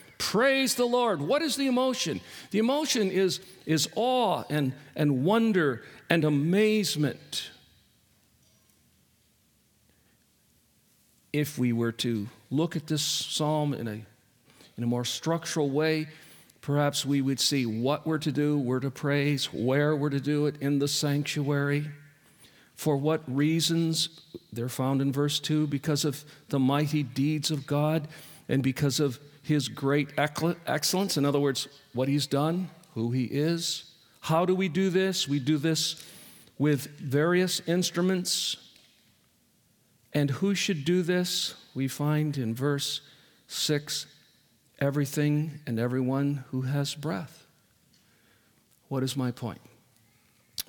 Praise 0.21 0.75
the 0.75 0.85
Lord. 0.85 1.19
What 1.19 1.41
is 1.41 1.55
the 1.55 1.65
emotion? 1.65 2.21
The 2.51 2.59
emotion 2.59 3.09
is, 3.09 3.39
is 3.65 3.89
awe 3.95 4.43
and, 4.51 4.71
and 4.95 5.25
wonder 5.25 5.81
and 6.11 6.23
amazement. 6.23 7.49
If 11.33 11.57
we 11.57 11.73
were 11.73 11.91
to 11.93 12.27
look 12.51 12.75
at 12.75 12.85
this 12.85 13.01
psalm 13.01 13.73
in 13.73 13.87
a, 13.87 14.05
in 14.77 14.83
a 14.83 14.85
more 14.85 15.05
structural 15.05 15.71
way, 15.71 16.07
perhaps 16.61 17.03
we 17.03 17.19
would 17.21 17.39
see 17.39 17.65
what 17.65 18.05
we're 18.05 18.19
to 18.19 18.31
do, 18.31 18.59
we're 18.59 18.79
to 18.79 18.91
praise, 18.91 19.45
where 19.45 19.95
we're 19.95 20.11
to 20.11 20.21
do 20.21 20.45
it 20.45 20.55
in 20.61 20.77
the 20.77 20.87
sanctuary. 20.87 21.89
For 22.75 22.95
what 22.95 23.23
reasons? 23.25 24.21
They're 24.53 24.69
found 24.69 25.01
in 25.01 25.11
verse 25.11 25.39
2 25.39 25.65
because 25.65 26.05
of 26.05 26.23
the 26.49 26.59
mighty 26.59 27.01
deeds 27.01 27.49
of 27.49 27.65
God 27.65 28.07
and 28.47 28.61
because 28.61 28.99
of 28.99 29.19
his 29.43 29.67
great 29.67 30.09
excellence, 30.17 31.17
in 31.17 31.25
other 31.25 31.39
words, 31.39 31.67
what 31.93 32.07
he's 32.07 32.27
done, 32.27 32.69
who 32.93 33.11
he 33.11 33.25
is. 33.25 33.85
How 34.21 34.45
do 34.45 34.53
we 34.53 34.69
do 34.69 34.89
this? 34.89 35.27
We 35.27 35.39
do 35.39 35.57
this 35.57 36.05
with 36.59 36.87
various 36.99 37.59
instruments. 37.67 38.57
And 40.13 40.29
who 40.29 40.53
should 40.53 40.85
do 40.85 41.01
this? 41.01 41.55
We 41.73 41.87
find 41.87 42.37
in 42.37 42.53
verse 42.53 43.01
6 43.47 44.05
everything 44.79 45.59
and 45.65 45.79
everyone 45.79 46.43
who 46.51 46.61
has 46.61 46.93
breath. 46.93 47.47
What 48.89 49.03
is 49.03 49.15
my 49.15 49.31
point? 49.31 49.61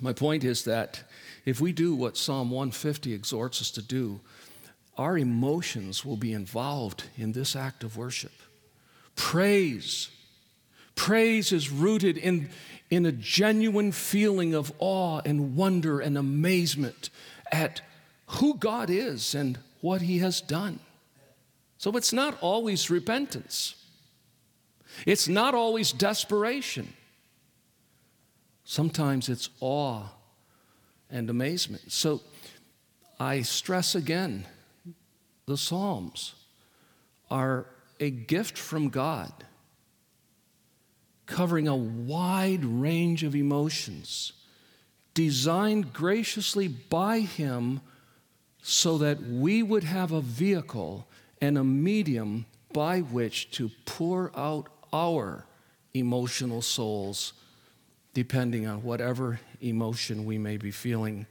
My 0.01 0.13
point 0.13 0.43
is 0.43 0.63
that 0.63 1.03
if 1.45 1.61
we 1.61 1.71
do 1.71 1.93
what 1.93 2.17
Psalm 2.17 2.49
150 2.49 3.13
exhorts 3.13 3.61
us 3.61 3.69
to 3.71 3.81
do, 3.81 4.21
our 4.97 5.17
emotions 5.17 6.03
will 6.03 6.17
be 6.17 6.33
involved 6.33 7.03
in 7.17 7.33
this 7.33 7.55
act 7.55 7.83
of 7.83 7.97
worship. 7.97 8.31
Praise. 9.15 10.09
Praise 10.95 11.51
is 11.51 11.71
rooted 11.71 12.17
in, 12.17 12.49
in 12.89 13.05
a 13.05 13.11
genuine 13.11 13.91
feeling 13.91 14.53
of 14.53 14.71
awe 14.79 15.21
and 15.25 15.55
wonder 15.55 15.99
and 15.99 16.17
amazement 16.17 17.09
at 17.51 17.81
who 18.27 18.55
God 18.55 18.89
is 18.89 19.35
and 19.35 19.59
what 19.81 20.01
He 20.01 20.19
has 20.19 20.41
done. 20.41 20.79
So 21.77 21.91
it's 21.97 22.13
not 22.13 22.37
always 22.41 22.89
repentance, 22.89 23.75
it's 25.05 25.27
not 25.27 25.53
always 25.53 25.91
desperation. 25.91 26.93
Sometimes 28.65 29.27
it's 29.27 29.49
awe 29.59 30.03
and 31.09 31.29
amazement. 31.29 31.91
So 31.91 32.21
I 33.19 33.41
stress 33.41 33.93
again 33.93 34.45
the 35.45 35.57
Psalms 35.57 36.33
are 37.29 37.65
a 37.99 38.09
gift 38.09 38.57
from 38.57 38.89
God 38.89 39.31
covering 41.25 41.67
a 41.67 41.75
wide 41.75 42.65
range 42.65 43.23
of 43.23 43.35
emotions 43.35 44.33
designed 45.13 45.93
graciously 45.93 46.67
by 46.67 47.19
Him 47.19 47.81
so 48.61 48.97
that 48.97 49.21
we 49.21 49.61
would 49.61 49.83
have 49.83 50.11
a 50.11 50.21
vehicle 50.21 51.07
and 51.41 51.57
a 51.57 51.63
medium 51.63 52.45
by 52.71 52.99
which 53.01 53.51
to 53.51 53.69
pour 53.85 54.31
out 54.35 54.67
our 54.91 55.45
emotional 55.93 56.61
souls, 56.61 57.33
depending 58.13 58.65
on 58.65 58.83
whatever 58.83 59.39
emotion 59.61 60.25
we 60.25 60.37
may 60.37 60.57
be 60.57 60.71
feeling 60.71 61.25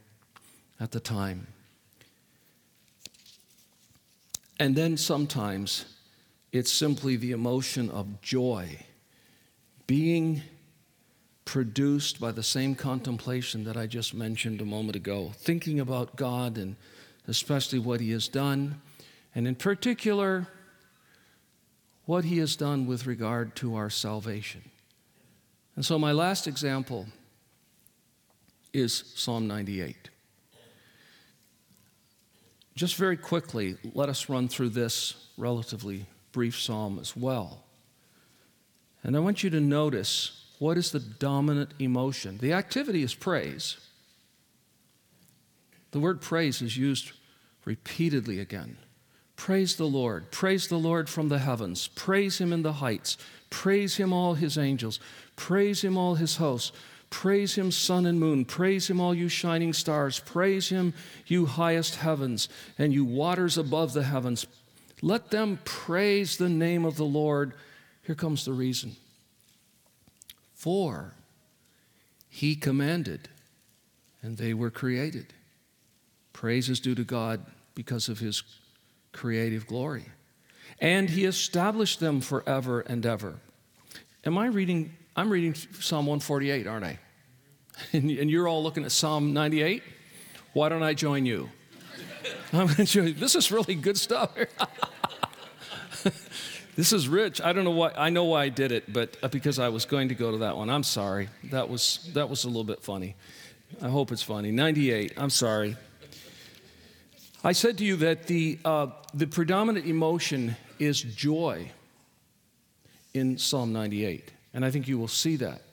at 0.79 0.91
the 0.91 0.99
time. 0.99 1.47
And 4.59 4.75
then 4.75 4.95
sometimes 4.95 5.85
it's 6.53 6.71
simply 6.71 7.15
the 7.15 7.31
emotion 7.31 7.89
of 7.89 8.21
joy 8.21 8.77
being 9.87 10.43
produced 11.45 12.21
by 12.21 12.31
the 12.31 12.43
same 12.43 12.75
contemplation 12.75 13.63
that 13.65 13.75
I 13.75 13.87
just 13.87 14.13
mentioned 14.13 14.61
a 14.61 14.65
moment 14.65 14.95
ago, 14.95 15.33
thinking 15.35 15.79
about 15.79 16.15
God 16.15 16.57
and 16.57 16.75
especially 17.27 17.79
what 17.79 17.99
He 17.99 18.11
has 18.11 18.27
done, 18.27 18.79
and 19.33 19.47
in 19.47 19.55
particular, 19.55 20.47
what 22.05 22.23
He 22.23 22.37
has 22.37 22.55
done 22.55 22.85
with 22.85 23.07
regard 23.07 23.55
to 23.57 23.75
our 23.75 23.89
salvation. 23.89 24.61
And 25.75 25.83
so, 25.83 25.97
my 25.97 26.11
last 26.11 26.47
example 26.47 27.07
is 28.73 29.11
Psalm 29.15 29.47
98. 29.47 30.09
Just 32.75 32.95
very 32.95 33.17
quickly, 33.17 33.75
let 33.93 34.07
us 34.07 34.29
run 34.29 34.47
through 34.47 34.69
this 34.69 35.15
relatively 35.37 36.05
brief 36.33 36.59
psalm 36.59 36.99
as 36.99 37.15
well. 37.15 37.63
And 39.03 39.15
I 39.15 39.19
want 39.19 39.43
you 39.43 39.49
to 39.51 39.61
notice 39.61 40.45
what 40.59 40.77
is 40.77 40.91
the 40.91 40.99
dominant 40.99 41.71
emotion. 41.79 42.37
The 42.39 42.51
activity 42.51 43.03
is 43.03 43.15
praise. 43.15 43.77
The 45.91 45.99
word 45.99 46.19
praise 46.19 46.61
is 46.61 46.75
used 46.75 47.11
repeatedly 47.63 48.39
again. 48.39 48.77
Praise 49.35 49.75
the 49.75 49.85
Lord. 49.85 50.31
Praise 50.31 50.67
the 50.67 50.77
Lord 50.77 51.09
from 51.09 51.29
the 51.29 51.39
heavens. 51.39 51.87
Praise 51.87 52.39
him 52.39 52.53
in 52.53 52.63
the 52.63 52.73
heights. 52.73 53.17
Praise 53.49 53.97
him, 53.97 54.13
all 54.13 54.33
his 54.33 54.57
angels. 54.57 54.99
Praise 55.35 55.83
him, 55.83 55.97
all 55.97 56.15
his 56.15 56.37
hosts. 56.37 56.71
Praise 57.09 57.55
him, 57.55 57.69
sun 57.69 58.05
and 58.05 58.19
moon. 58.19 58.45
Praise 58.45 58.89
him, 58.89 58.99
all 58.99 59.13
you 59.13 59.29
shining 59.29 59.73
stars. 59.73 60.19
Praise 60.19 60.69
him, 60.69 60.93
you 61.27 61.45
highest 61.45 61.97
heavens, 61.97 62.49
and 62.77 62.93
you 62.93 63.05
waters 63.05 63.57
above 63.57 63.93
the 63.93 64.03
heavens. 64.03 64.47
Let 65.03 65.31
them 65.31 65.59
praise 65.65 66.37
the 66.37 66.47
name 66.47 66.85
of 66.85 66.95
the 66.95 67.03
Lord. 67.03 67.51
Here 68.03 68.15
comes 68.15 68.45
the 68.45 68.53
reason. 68.53 68.95
For 70.53 71.13
he 72.29 72.55
commanded, 72.55 73.27
and 74.21 74.37
they 74.37 74.53
were 74.53 74.71
created. 74.71 75.33
Praise 76.31 76.69
is 76.69 76.79
due 76.79 76.95
to 76.95 77.03
God 77.03 77.45
because 77.75 78.07
of 78.07 78.19
his 78.19 78.43
creative 79.11 79.67
glory. 79.67 80.05
And 80.79 81.09
he 81.09 81.25
established 81.25 81.99
them 81.99 82.21
forever 82.21 82.79
and 82.79 83.05
ever. 83.05 83.41
Am 84.25 84.37
I 84.37 84.45
reading? 84.45 84.95
I'm 85.17 85.29
reading 85.29 85.53
Psalm 85.53 86.05
148, 86.05 86.65
aren't 86.65 86.85
I? 86.85 86.99
and, 87.91 88.09
you're 88.09 88.47
all 88.47 88.63
looking 88.63 88.85
at 88.85 88.93
Psalm 88.93 89.33
98? 89.33 89.83
Why 90.53 90.69
don't 90.69 90.81
I 90.81 90.93
join 90.93 91.25
you? 91.25 91.49
I'm 91.81 91.89
going 91.89 92.21
to 92.21 92.29
show 92.29 92.29
you. 92.29 92.42
This 92.53 93.35
is 93.35 93.51
really 93.51 93.73
good 93.73 93.97
stuff. 93.97 94.29
this 96.75 96.93
is 96.93 97.07
rich. 97.07 97.41
I 97.41 97.51
don't 97.51 97.63
know 97.63 97.71
why. 97.71 97.91
I 97.97 98.11
know 98.11 98.25
why 98.25 98.43
I 98.43 98.49
did 98.49 98.71
it, 98.71 98.93
but 98.93 99.17
uh, 99.23 99.27
because 99.27 99.57
I 99.57 99.69
was 99.69 99.85
going 99.85 100.09
to 100.09 100.15
go 100.15 100.31
to 100.31 100.37
that 100.39 100.55
one. 100.55 100.69
I'm 100.69 100.83
sorry. 100.83 101.29
That 101.45 101.67
was 101.67 102.09
that 102.13 102.29
was 102.29 102.43
a 102.43 102.47
little 102.47 102.63
bit 102.63 102.83
funny. 102.83 103.15
I 103.81 103.89
hope 103.89 104.11
it's 104.11 104.21
funny. 104.21 104.51
98. 104.51 105.13
I'm 105.17 105.31
sorry. 105.31 105.75
I 107.43 107.53
said 107.53 107.79
to 107.79 107.83
you 107.83 107.95
that 107.97 108.27
the 108.27 108.59
uh, 108.63 108.87
the 109.15 109.25
predominant 109.25 109.87
emotion 109.87 110.55
is 110.77 111.01
joy 111.01 111.71
in 113.15 113.39
Psalm 113.39 113.73
98, 113.73 114.31
and 114.53 114.63
I 114.63 114.69
think 114.69 114.87
you 114.87 114.99
will 114.99 115.07
see 115.07 115.37
that. 115.37 115.63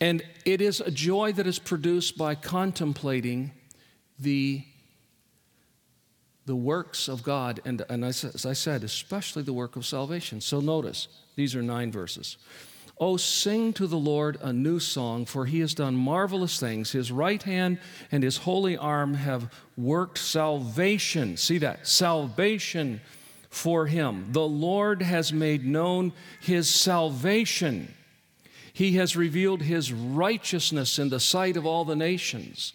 And 0.00 0.22
it 0.44 0.60
is 0.60 0.80
a 0.80 0.90
joy 0.90 1.32
that 1.32 1.46
is 1.46 1.58
produced 1.58 2.18
by 2.18 2.34
contemplating 2.34 3.52
the, 4.18 4.64
the 6.46 6.56
works 6.56 7.08
of 7.08 7.22
God, 7.22 7.60
and, 7.64 7.84
and 7.88 8.04
as, 8.04 8.24
as 8.24 8.46
I 8.46 8.52
said, 8.52 8.84
especially 8.84 9.42
the 9.42 9.52
work 9.52 9.76
of 9.76 9.84
salvation. 9.84 10.40
So 10.40 10.60
notice, 10.60 11.08
these 11.34 11.54
are 11.56 11.62
nine 11.62 11.90
verses. 11.92 12.36
Oh, 12.98 13.18
sing 13.18 13.74
to 13.74 13.86
the 13.86 13.98
Lord 13.98 14.38
a 14.40 14.52
new 14.52 14.80
song, 14.80 15.26
for 15.26 15.44
he 15.44 15.60
has 15.60 15.74
done 15.74 15.94
marvelous 15.94 16.58
things. 16.58 16.92
His 16.92 17.12
right 17.12 17.42
hand 17.42 17.78
and 18.10 18.22
his 18.22 18.38
holy 18.38 18.76
arm 18.76 19.14
have 19.14 19.52
worked 19.76 20.18
salvation. 20.18 21.36
See 21.36 21.58
that? 21.58 21.86
Salvation 21.86 23.02
for 23.50 23.86
him. 23.86 24.28
The 24.32 24.46
Lord 24.46 25.02
has 25.02 25.32
made 25.32 25.66
known 25.66 26.12
his 26.40 26.72
salvation. 26.72 27.92
He 28.72 28.92
has 28.92 29.16
revealed 29.16 29.62
his 29.62 29.92
righteousness 29.92 30.98
in 30.98 31.10
the 31.10 31.20
sight 31.20 31.56
of 31.56 31.66
all 31.66 31.84
the 31.84 31.96
nations. 31.96 32.72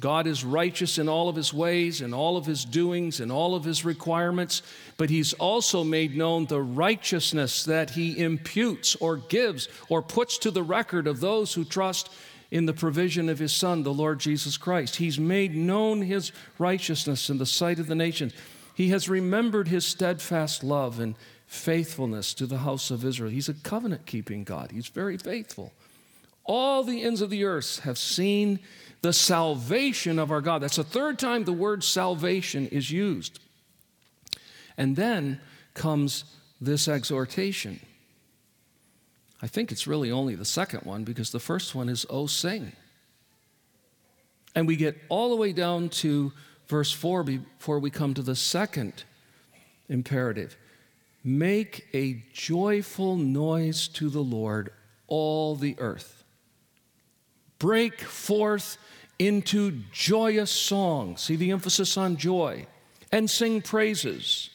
God 0.00 0.26
is 0.26 0.44
righteous 0.44 0.98
in 0.98 1.08
all 1.08 1.28
of 1.28 1.36
his 1.36 1.52
ways, 1.52 2.00
in 2.00 2.14
all 2.14 2.36
of 2.36 2.46
his 2.46 2.64
doings, 2.64 3.20
in 3.20 3.30
all 3.30 3.54
of 3.54 3.64
his 3.64 3.84
requirements, 3.84 4.62
but 4.96 5.10
he's 5.10 5.32
also 5.34 5.82
made 5.82 6.16
known 6.16 6.46
the 6.46 6.62
righteousness 6.62 7.64
that 7.64 7.90
he 7.90 8.18
imputes 8.18 8.94
or 8.96 9.16
gives 9.16 9.68
or 9.88 10.02
puts 10.02 10.38
to 10.38 10.50
the 10.50 10.62
record 10.62 11.06
of 11.06 11.20
those 11.20 11.54
who 11.54 11.64
trust 11.64 12.10
in 12.50 12.66
the 12.66 12.72
provision 12.72 13.28
of 13.28 13.38
his 13.38 13.52
Son, 13.52 13.82
the 13.82 13.92
Lord 13.92 14.20
Jesus 14.20 14.56
Christ. 14.56 14.96
He's 14.96 15.18
made 15.18 15.56
known 15.56 16.02
his 16.02 16.32
righteousness 16.58 17.30
in 17.30 17.38
the 17.38 17.46
sight 17.46 17.78
of 17.78 17.86
the 17.86 17.94
nations. 17.94 18.34
He 18.74 18.88
has 18.88 19.08
remembered 19.08 19.68
his 19.68 19.86
steadfast 19.86 20.62
love 20.62 21.00
and 21.00 21.14
faithfulness 21.46 22.32
to 22.34 22.46
the 22.46 22.58
house 22.58 22.90
of 22.90 23.04
Israel. 23.04 23.30
He's 23.30 23.48
a 23.48 23.54
covenant 23.54 24.06
keeping 24.06 24.44
God, 24.44 24.70
He's 24.70 24.88
very 24.88 25.18
faithful. 25.18 25.72
All 26.44 26.82
the 26.82 27.02
ends 27.02 27.20
of 27.20 27.30
the 27.30 27.44
earth 27.44 27.80
have 27.80 27.98
seen 27.98 28.58
the 29.02 29.12
salvation 29.12 30.18
of 30.18 30.30
our 30.30 30.40
God. 30.40 30.62
That's 30.62 30.76
the 30.76 30.84
third 30.84 31.18
time 31.18 31.44
the 31.44 31.52
word 31.52 31.84
salvation 31.84 32.68
is 32.68 32.90
used. 32.90 33.40
And 34.76 34.96
then 34.96 35.40
comes 35.74 36.24
this 36.60 36.88
exhortation. 36.88 37.80
I 39.42 39.48
think 39.48 39.72
it's 39.72 39.86
really 39.86 40.10
only 40.10 40.36
the 40.36 40.44
second 40.44 40.84
one 40.84 41.02
because 41.02 41.30
the 41.30 41.40
first 41.40 41.74
one 41.74 41.88
is, 41.88 42.06
Oh, 42.08 42.26
sing. 42.26 42.72
And 44.54 44.66
we 44.66 44.76
get 44.76 44.96
all 45.08 45.30
the 45.30 45.36
way 45.36 45.52
down 45.52 45.88
to 45.88 46.32
verse 46.68 46.92
4 46.92 47.24
before 47.24 47.78
we 47.78 47.90
come 47.90 48.14
to 48.14 48.22
the 48.22 48.36
second 48.36 49.04
imperative. 49.88 50.56
Make 51.24 51.86
a 51.92 52.24
joyful 52.32 53.16
noise 53.16 53.88
to 53.88 54.08
the 54.10 54.22
Lord, 54.22 54.72
all 55.06 55.56
the 55.56 55.74
earth. 55.78 56.21
Break 57.62 58.00
forth 58.00 58.76
into 59.20 59.82
joyous 59.92 60.50
song. 60.50 61.16
See 61.16 61.36
the 61.36 61.52
emphasis 61.52 61.96
on 61.96 62.16
joy. 62.16 62.66
And 63.12 63.30
sing 63.30 63.62
praises. 63.62 64.50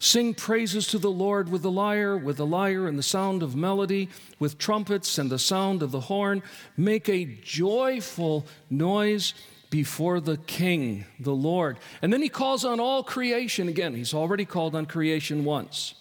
Sing 0.00 0.34
praises 0.34 0.88
to 0.88 0.98
the 0.98 1.08
Lord 1.08 1.48
with 1.48 1.62
the 1.62 1.70
lyre, 1.70 2.16
with 2.16 2.38
the 2.38 2.44
lyre 2.44 2.88
and 2.88 2.98
the 2.98 3.02
sound 3.04 3.44
of 3.44 3.54
melody, 3.54 4.08
with 4.40 4.58
trumpets 4.58 5.18
and 5.18 5.30
the 5.30 5.38
sound 5.38 5.84
of 5.84 5.92
the 5.92 6.00
horn. 6.00 6.42
Make 6.76 7.08
a 7.08 7.26
joyful 7.26 8.44
noise 8.68 9.34
before 9.70 10.18
the 10.18 10.38
King, 10.38 11.04
the 11.20 11.30
Lord. 11.30 11.78
And 12.02 12.12
then 12.12 12.22
he 12.22 12.28
calls 12.28 12.64
on 12.64 12.80
all 12.80 13.04
creation 13.04 13.68
again. 13.68 13.94
He's 13.94 14.14
already 14.14 14.46
called 14.46 14.74
on 14.74 14.86
creation 14.86 15.44
once. 15.44 15.94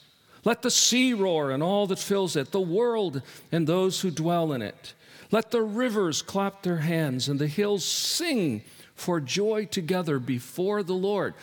Let 0.44 0.64
the 0.64 0.72
sea 0.72 1.14
roar 1.14 1.52
and 1.52 1.62
all 1.62 1.86
that 1.86 2.00
fills 2.00 2.36
it, 2.36 2.52
the 2.52 2.60
world 2.60 3.22
and 3.52 3.68
those 3.68 4.02
who 4.02 4.10
dwell 4.10 4.54
in 4.54 4.64
it. 4.64 4.96
Let 5.32 5.52
the 5.52 5.62
rivers 5.62 6.22
clap 6.22 6.62
their 6.62 6.78
hands 6.78 7.30
and 7.30 7.40
the 7.40 7.48
hills 7.48 7.86
sing 7.86 8.64
for 8.96 9.20
joy 9.20 9.66
together 9.66 10.20
before 10.20 10.84
the 10.84 10.94
Lord. 10.94 11.34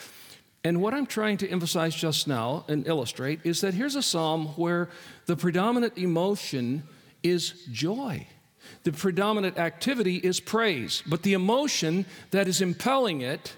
And 0.62 0.82
what 0.82 0.92
I'm 0.92 1.06
trying 1.06 1.38
to 1.38 1.48
emphasize 1.48 1.94
just 1.94 2.28
now 2.28 2.64
and 2.68 2.86
illustrate 2.86 3.40
is 3.44 3.60
that 3.62 3.74
here's 3.74 3.94
a 3.94 4.02
psalm 4.02 4.48
where 4.56 4.90
the 5.26 5.36
predominant 5.36 5.96
emotion 5.96 6.82
is 7.22 7.64
joy. 7.72 8.26
The 8.82 8.92
predominant 8.92 9.56
activity 9.56 10.16
is 10.16 10.40
praise, 10.40 11.02
but 11.06 11.22
the 11.22 11.32
emotion 11.32 12.04
that 12.32 12.48
is 12.48 12.60
impelling 12.60 13.22
it, 13.22 13.54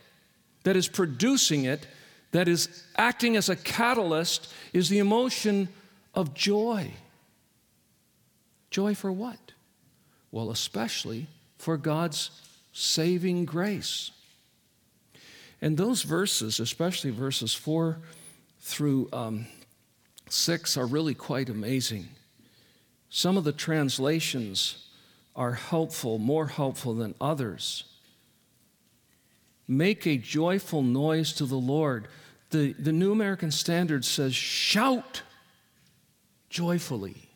that 0.63 0.77
is 0.77 0.89
producing 0.89 1.65
it, 1.65 1.87
that 2.33 2.47
is 2.47 2.85
acting 2.97 3.37
as 3.37 3.49
a 3.49 3.57
catalyst 3.57 4.53
is 4.73 4.89
the 4.89 4.99
emotion 4.99 5.69
of 6.15 6.33
joy. 6.33 6.93
Joy 8.71 8.95
for 8.95 9.11
what? 9.11 9.50
Well, 10.33 10.51
especially 10.51 11.27
for 11.59 11.77
God's 11.77 12.31
saving 12.73 13.45
grace. 13.45 14.13
And 15.61 15.77
those 15.77 16.03
verses, 16.03 16.61
especially 16.61 17.11
verses 17.11 17.53
4 17.55 17.99
through 18.61 19.09
um, 19.13 19.47
6, 20.29 20.77
are 20.77 20.87
really 20.87 21.15
quite 21.15 21.49
amazing. 21.49 22.09
Some 23.11 23.37
of 23.37 23.45
the 23.45 23.53
translations 23.53 24.87
are 25.35 25.53
helpful, 25.53 26.19
more 26.19 26.47
helpful 26.47 26.95
than 26.95 27.15
others. 27.21 27.85
make 29.69 30.07
a 30.07 30.17
joyful 30.17 30.83
noise 30.83 31.33
to 31.35 31.47
the 31.47 31.57
Lord. 31.57 32.09
The, 32.51 32.73
the 32.73 32.93
New 32.93 33.13
American 33.13 33.53
Standard 33.53 34.05
says, 34.05 34.35
shout 34.35 35.23
joyfully. 36.49 37.30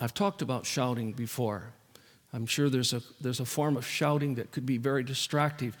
I've 0.00 0.14
talked 0.14 0.42
about 0.42 0.66
shouting 0.66 1.12
before. 1.12 1.72
I'm 2.32 2.46
sure 2.46 2.68
there's 2.68 2.92
a, 2.92 3.02
there's 3.20 3.40
a 3.40 3.46
form 3.46 3.76
of 3.76 3.86
shouting 3.86 4.34
that 4.34 4.52
could 4.52 4.66
be 4.66 4.78
very 4.78 5.02
distracting, 5.02 5.72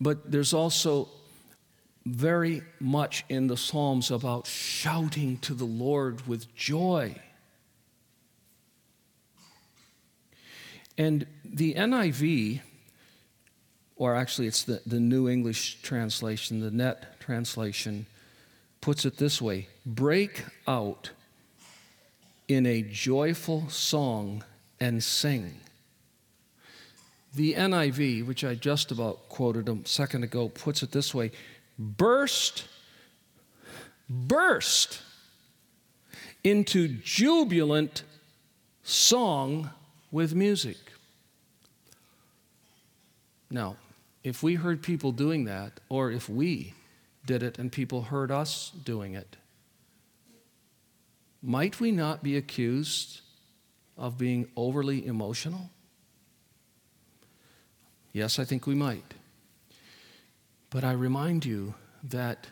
but 0.00 0.30
there's 0.30 0.52
also 0.52 1.08
very 2.04 2.62
much 2.80 3.24
in 3.28 3.46
the 3.46 3.56
Psalms 3.56 4.10
about 4.10 4.46
shouting 4.46 5.38
to 5.38 5.54
the 5.54 5.64
Lord 5.64 6.26
with 6.26 6.52
joy. 6.56 7.14
And 10.98 11.26
the 11.44 11.74
NIV, 11.74 12.60
or 13.96 14.16
actually 14.16 14.48
it's 14.48 14.64
the, 14.64 14.82
the 14.84 15.00
New 15.00 15.28
English 15.28 15.80
translation, 15.82 16.60
the 16.60 16.70
NET 16.70 17.20
translation, 17.20 18.06
puts 18.80 19.04
it 19.04 19.16
this 19.16 19.40
way 19.40 19.68
break 19.86 20.44
out 20.66 21.10
in 22.54 22.66
a 22.66 22.82
joyful 22.82 23.68
song 23.68 24.44
and 24.78 25.02
sing. 25.02 25.60
The 27.34 27.54
NIV, 27.54 28.26
which 28.26 28.44
I 28.44 28.54
just 28.54 28.90
about 28.90 29.28
quoted 29.28 29.68
a 29.68 29.78
second 29.84 30.22
ago, 30.22 30.48
puts 30.48 30.82
it 30.82 30.92
this 30.92 31.14
way 31.14 31.30
burst, 31.78 32.68
burst 34.08 35.00
into 36.44 36.88
jubilant 36.88 38.02
song 38.82 39.70
with 40.10 40.34
music. 40.34 40.76
Now, 43.50 43.76
if 44.24 44.42
we 44.42 44.54
heard 44.56 44.82
people 44.82 45.12
doing 45.12 45.44
that, 45.44 45.80
or 45.88 46.10
if 46.10 46.28
we 46.28 46.74
did 47.24 47.42
it 47.42 47.58
and 47.58 47.72
people 47.72 48.02
heard 48.02 48.30
us 48.30 48.72
doing 48.84 49.14
it, 49.14 49.36
might 51.42 51.80
we 51.80 51.90
not 51.90 52.22
be 52.22 52.36
accused 52.36 53.20
of 53.96 54.16
being 54.16 54.48
overly 54.56 55.04
emotional? 55.06 55.70
Yes, 58.12 58.38
I 58.38 58.44
think 58.44 58.66
we 58.66 58.74
might. 58.74 59.14
But 60.70 60.84
I 60.84 60.92
remind 60.92 61.44
you 61.44 61.74
that 62.04 62.46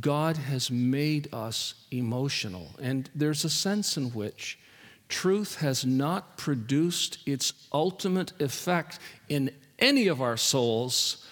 God 0.00 0.36
has 0.36 0.70
made 0.70 1.28
us 1.32 1.74
emotional, 1.90 2.74
and 2.80 3.08
there's 3.14 3.44
a 3.44 3.50
sense 3.50 3.96
in 3.96 4.10
which 4.10 4.58
truth 5.08 5.56
has 5.56 5.86
not 5.86 6.36
produced 6.36 7.18
its 7.26 7.52
ultimate 7.72 8.32
effect 8.40 8.98
in 9.28 9.50
any 9.78 10.08
of 10.08 10.20
our 10.20 10.36
souls 10.36 11.26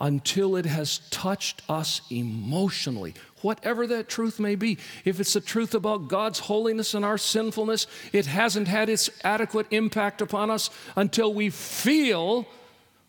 until 0.00 0.56
it 0.56 0.66
has 0.66 0.98
touched 1.10 1.62
us 1.68 2.00
emotionally, 2.10 3.14
whatever 3.42 3.86
that 3.86 4.08
truth 4.08 4.40
may 4.40 4.54
be. 4.54 4.78
If 5.04 5.20
it's 5.20 5.34
the 5.34 5.40
truth 5.40 5.74
about 5.74 6.08
God's 6.08 6.38
holiness 6.38 6.94
and 6.94 7.04
our 7.04 7.18
sinfulness, 7.18 7.86
it 8.12 8.26
hasn't 8.26 8.68
had 8.68 8.88
its 8.88 9.10
adequate 9.22 9.66
impact 9.70 10.20
upon 10.22 10.50
us 10.50 10.70
until 10.96 11.34
we 11.34 11.50
feel 11.50 12.46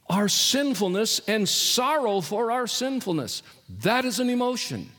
our 0.09 0.27
sinfulness 0.27 1.21
and 1.27 1.47
sorrow 1.47 2.19
for 2.19 2.51
our 2.51 2.67
sinfulness. 2.67 3.43
That 3.79 4.03
is 4.03 4.19
an 4.19 4.29
emotion. 4.29 4.91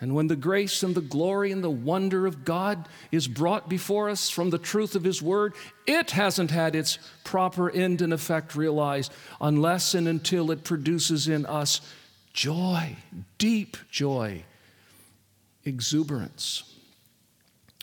And 0.00 0.14
when 0.14 0.28
the 0.28 0.36
grace 0.36 0.82
and 0.82 0.94
the 0.94 1.02
glory 1.02 1.52
and 1.52 1.62
the 1.62 1.70
wonder 1.70 2.26
of 2.26 2.44
God 2.44 2.88
is 3.12 3.28
brought 3.28 3.68
before 3.68 4.08
us 4.08 4.30
from 4.30 4.48
the 4.48 4.58
truth 4.58 4.94
of 4.94 5.04
His 5.04 5.20
Word, 5.20 5.54
it 5.86 6.12
hasn't 6.12 6.50
had 6.50 6.74
its 6.74 6.98
proper 7.22 7.70
end 7.70 8.00
and 8.00 8.12
effect 8.12 8.54
realized 8.54 9.12
unless 9.40 9.94
and 9.94 10.08
until 10.08 10.50
it 10.50 10.64
produces 10.64 11.28
in 11.28 11.44
us 11.44 11.82
joy, 12.32 12.96
deep 13.36 13.76
joy, 13.90 14.44
exuberance. 15.64 16.62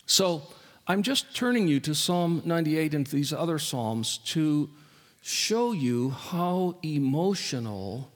So 0.08 0.42
I'm 0.88 1.04
just 1.04 1.36
turning 1.36 1.68
you 1.68 1.80
to 1.82 1.94
Psalm 1.94 2.42
98 2.46 2.96
and 2.96 3.06
these 3.08 3.32
other 3.32 3.60
Psalms 3.60 4.18
to 4.20 4.70
show 5.22 5.74
you 5.74 6.12
how 6.12 6.78
emotional 6.82 8.10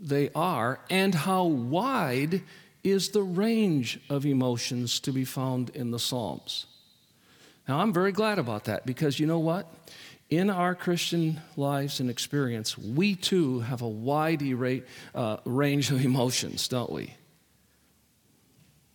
they 0.00 0.30
are 0.34 0.80
and 0.90 1.14
how 1.14 1.44
wide 1.44 2.42
is 2.84 3.10
the 3.10 3.22
range 3.22 4.00
of 4.08 4.24
emotions 4.24 5.00
to 5.00 5.12
be 5.12 5.24
found 5.24 5.70
in 5.70 5.90
the 5.90 5.98
Psalms. 5.98 6.66
Now, 7.66 7.80
I'm 7.80 7.92
very 7.92 8.12
glad 8.12 8.38
about 8.38 8.64
that 8.64 8.86
because 8.86 9.20
you 9.20 9.26
know 9.26 9.38
what? 9.38 9.66
In 10.30 10.50
our 10.50 10.74
Christian 10.74 11.40
lives 11.56 12.00
and 12.00 12.10
experience, 12.10 12.76
we 12.76 13.14
too 13.14 13.60
have 13.60 13.82
a 13.82 13.88
wide 13.88 14.42
uh, 15.14 15.36
range 15.44 15.90
of 15.90 16.04
emotions, 16.04 16.68
don't 16.68 16.90
we? 16.90 17.14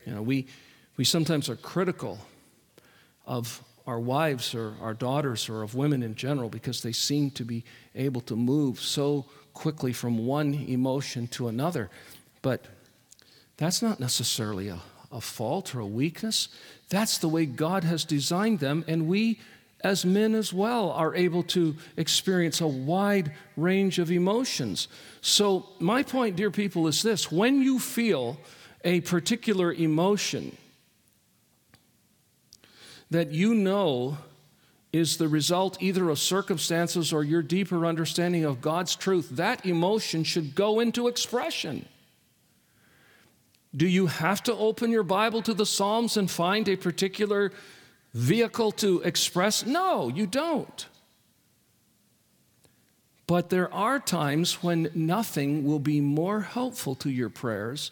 You 0.05 0.13
know, 0.15 0.21
we, 0.21 0.47
we 0.97 1.05
sometimes 1.05 1.49
are 1.49 1.55
critical 1.55 2.19
of 3.25 3.63
our 3.85 3.99
wives 3.99 4.55
or 4.55 4.73
our 4.81 4.93
daughters 4.93 5.49
or 5.49 5.61
of 5.61 5.75
women 5.75 6.03
in 6.03 6.15
general 6.15 6.49
because 6.49 6.81
they 6.81 6.91
seem 6.91 7.31
to 7.31 7.43
be 7.43 7.63
able 7.95 8.21
to 8.21 8.35
move 8.35 8.79
so 8.79 9.25
quickly 9.53 9.93
from 9.93 10.25
one 10.25 10.53
emotion 10.53 11.27
to 11.27 11.47
another. 11.47 11.89
But 12.41 12.65
that's 13.57 13.81
not 13.81 13.99
necessarily 13.99 14.67
a, 14.67 14.79
a 15.11 15.21
fault 15.21 15.75
or 15.75 15.79
a 15.79 15.85
weakness. 15.85 16.49
That's 16.89 17.17
the 17.17 17.29
way 17.29 17.45
God 17.45 17.83
has 17.83 18.05
designed 18.05 18.59
them, 18.59 18.83
and 18.87 19.07
we 19.07 19.39
as 19.83 20.05
men 20.05 20.33
as 20.33 20.53
well 20.53 20.91
are 20.91 21.13
able 21.13 21.43
to 21.43 21.75
experience 21.97 22.61
a 22.61 22.67
wide 22.67 23.33
range 23.57 23.99
of 23.99 24.09
emotions. 24.09 24.87
So, 25.21 25.67
my 25.79 26.03
point, 26.03 26.37
dear 26.37 26.51
people, 26.51 26.87
is 26.87 27.01
this 27.01 27.31
when 27.31 27.61
you 27.61 27.79
feel 27.79 28.37
a 28.83 29.01
particular 29.01 29.73
emotion 29.73 30.57
that 33.11 33.31
you 33.31 33.53
know 33.53 34.17
is 34.91 35.17
the 35.17 35.27
result 35.27 35.81
either 35.81 36.09
of 36.09 36.19
circumstances 36.19 37.11
or 37.11 37.23
your 37.23 37.41
deeper 37.41 37.85
understanding 37.85 38.45
of 38.45 38.61
God's 38.61 38.95
truth, 38.95 39.29
that 39.31 39.65
emotion 39.65 40.23
should 40.23 40.55
go 40.55 40.79
into 40.79 41.07
expression. 41.07 41.87
Do 43.75 43.87
you 43.87 44.07
have 44.07 44.43
to 44.43 44.55
open 44.55 44.91
your 44.91 45.03
Bible 45.03 45.41
to 45.41 45.53
the 45.53 45.65
Psalms 45.65 46.15
and 46.15 46.29
find 46.29 46.69
a 46.69 46.75
particular 46.75 47.51
vehicle 48.13 48.71
to 48.73 49.01
express? 49.01 49.65
No, 49.65 50.09
you 50.09 50.27
don't. 50.27 50.87
But 53.25 53.49
there 53.49 53.73
are 53.73 53.99
times 53.99 54.61
when 54.61 54.91
nothing 54.93 55.63
will 55.63 55.79
be 55.79 56.01
more 56.01 56.41
helpful 56.41 56.93
to 56.95 57.09
your 57.09 57.29
prayers 57.29 57.91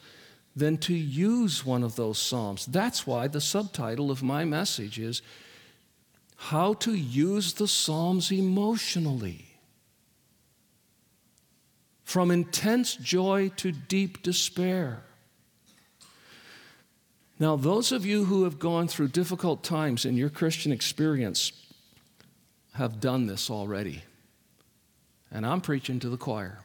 than 0.56 0.78
to 0.78 0.94
use 0.94 1.66
one 1.66 1.82
of 1.82 1.96
those 1.96 2.20
Psalms. 2.20 2.66
That's 2.66 3.08
why 3.08 3.28
the 3.28 3.42
subtitle 3.42 4.12
of 4.12 4.22
my 4.22 4.44
message 4.46 5.00
is 5.00 5.22
How 6.36 6.74
to 6.76 6.94
Use 6.94 7.54
the 7.54 7.68
Psalms 7.68 8.32
Emotionally. 8.32 9.48
From 12.04 12.30
intense 12.30 12.96
joy 12.96 13.50
to 13.56 13.72
deep 13.72 14.22
despair. 14.22 15.04
Now, 17.42 17.56
those 17.56 17.92
of 17.92 18.06
you 18.06 18.26
who 18.26 18.44
have 18.44 18.60
gone 18.60 18.88
through 18.88 19.08
difficult 19.08 19.64
times 19.64 20.06
in 20.06 20.16
your 20.16 20.30
Christian 20.30 20.72
experience 20.72 21.52
have 22.74 23.00
done 23.00 23.26
this 23.26 23.50
already. 23.50 24.04
And 25.32 25.44
I'm 25.44 25.60
preaching 25.60 26.00
to 26.02 26.10
the 26.10 26.18
choir. 26.18 26.60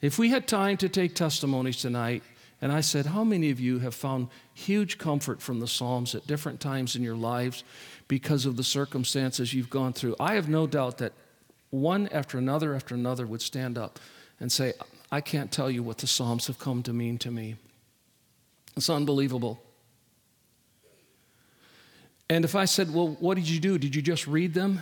If 0.00 0.18
we 0.18 0.30
had 0.30 0.48
time 0.48 0.76
to 0.78 0.88
take 0.88 1.14
testimonies 1.14 1.80
tonight, 1.80 2.24
and 2.60 2.72
I 2.72 2.80
said, 2.80 3.06
How 3.06 3.22
many 3.22 3.50
of 3.50 3.60
you 3.60 3.78
have 3.78 3.94
found 3.94 4.30
huge 4.52 4.98
comfort 4.98 5.40
from 5.40 5.60
the 5.60 5.68
Psalms 5.68 6.16
at 6.16 6.26
different 6.26 6.58
times 6.58 6.96
in 6.96 7.04
your 7.04 7.14
lives 7.14 7.62
because 8.08 8.46
of 8.46 8.56
the 8.56 8.64
circumstances 8.64 9.54
you've 9.54 9.70
gone 9.70 9.92
through? 9.92 10.16
I 10.18 10.34
have 10.34 10.48
no 10.48 10.66
doubt 10.66 10.98
that 10.98 11.12
one 11.70 12.08
after 12.08 12.36
another 12.36 12.74
after 12.74 12.96
another 12.96 13.28
would 13.28 13.42
stand 13.42 13.78
up 13.78 14.00
and 14.40 14.50
say, 14.50 14.72
I 15.12 15.20
can't 15.20 15.52
tell 15.52 15.70
you 15.70 15.84
what 15.84 15.98
the 15.98 16.08
Psalms 16.08 16.48
have 16.48 16.58
come 16.58 16.82
to 16.82 16.92
mean 16.92 17.16
to 17.18 17.30
me. 17.30 17.54
It's 18.76 18.90
unbelievable. 18.90 19.62
And 22.28 22.44
if 22.44 22.54
I 22.54 22.64
said, 22.64 22.92
Well, 22.92 23.16
what 23.20 23.36
did 23.36 23.48
you 23.48 23.60
do? 23.60 23.78
Did 23.78 23.94
you 23.94 24.02
just 24.02 24.26
read 24.26 24.52
them? 24.52 24.80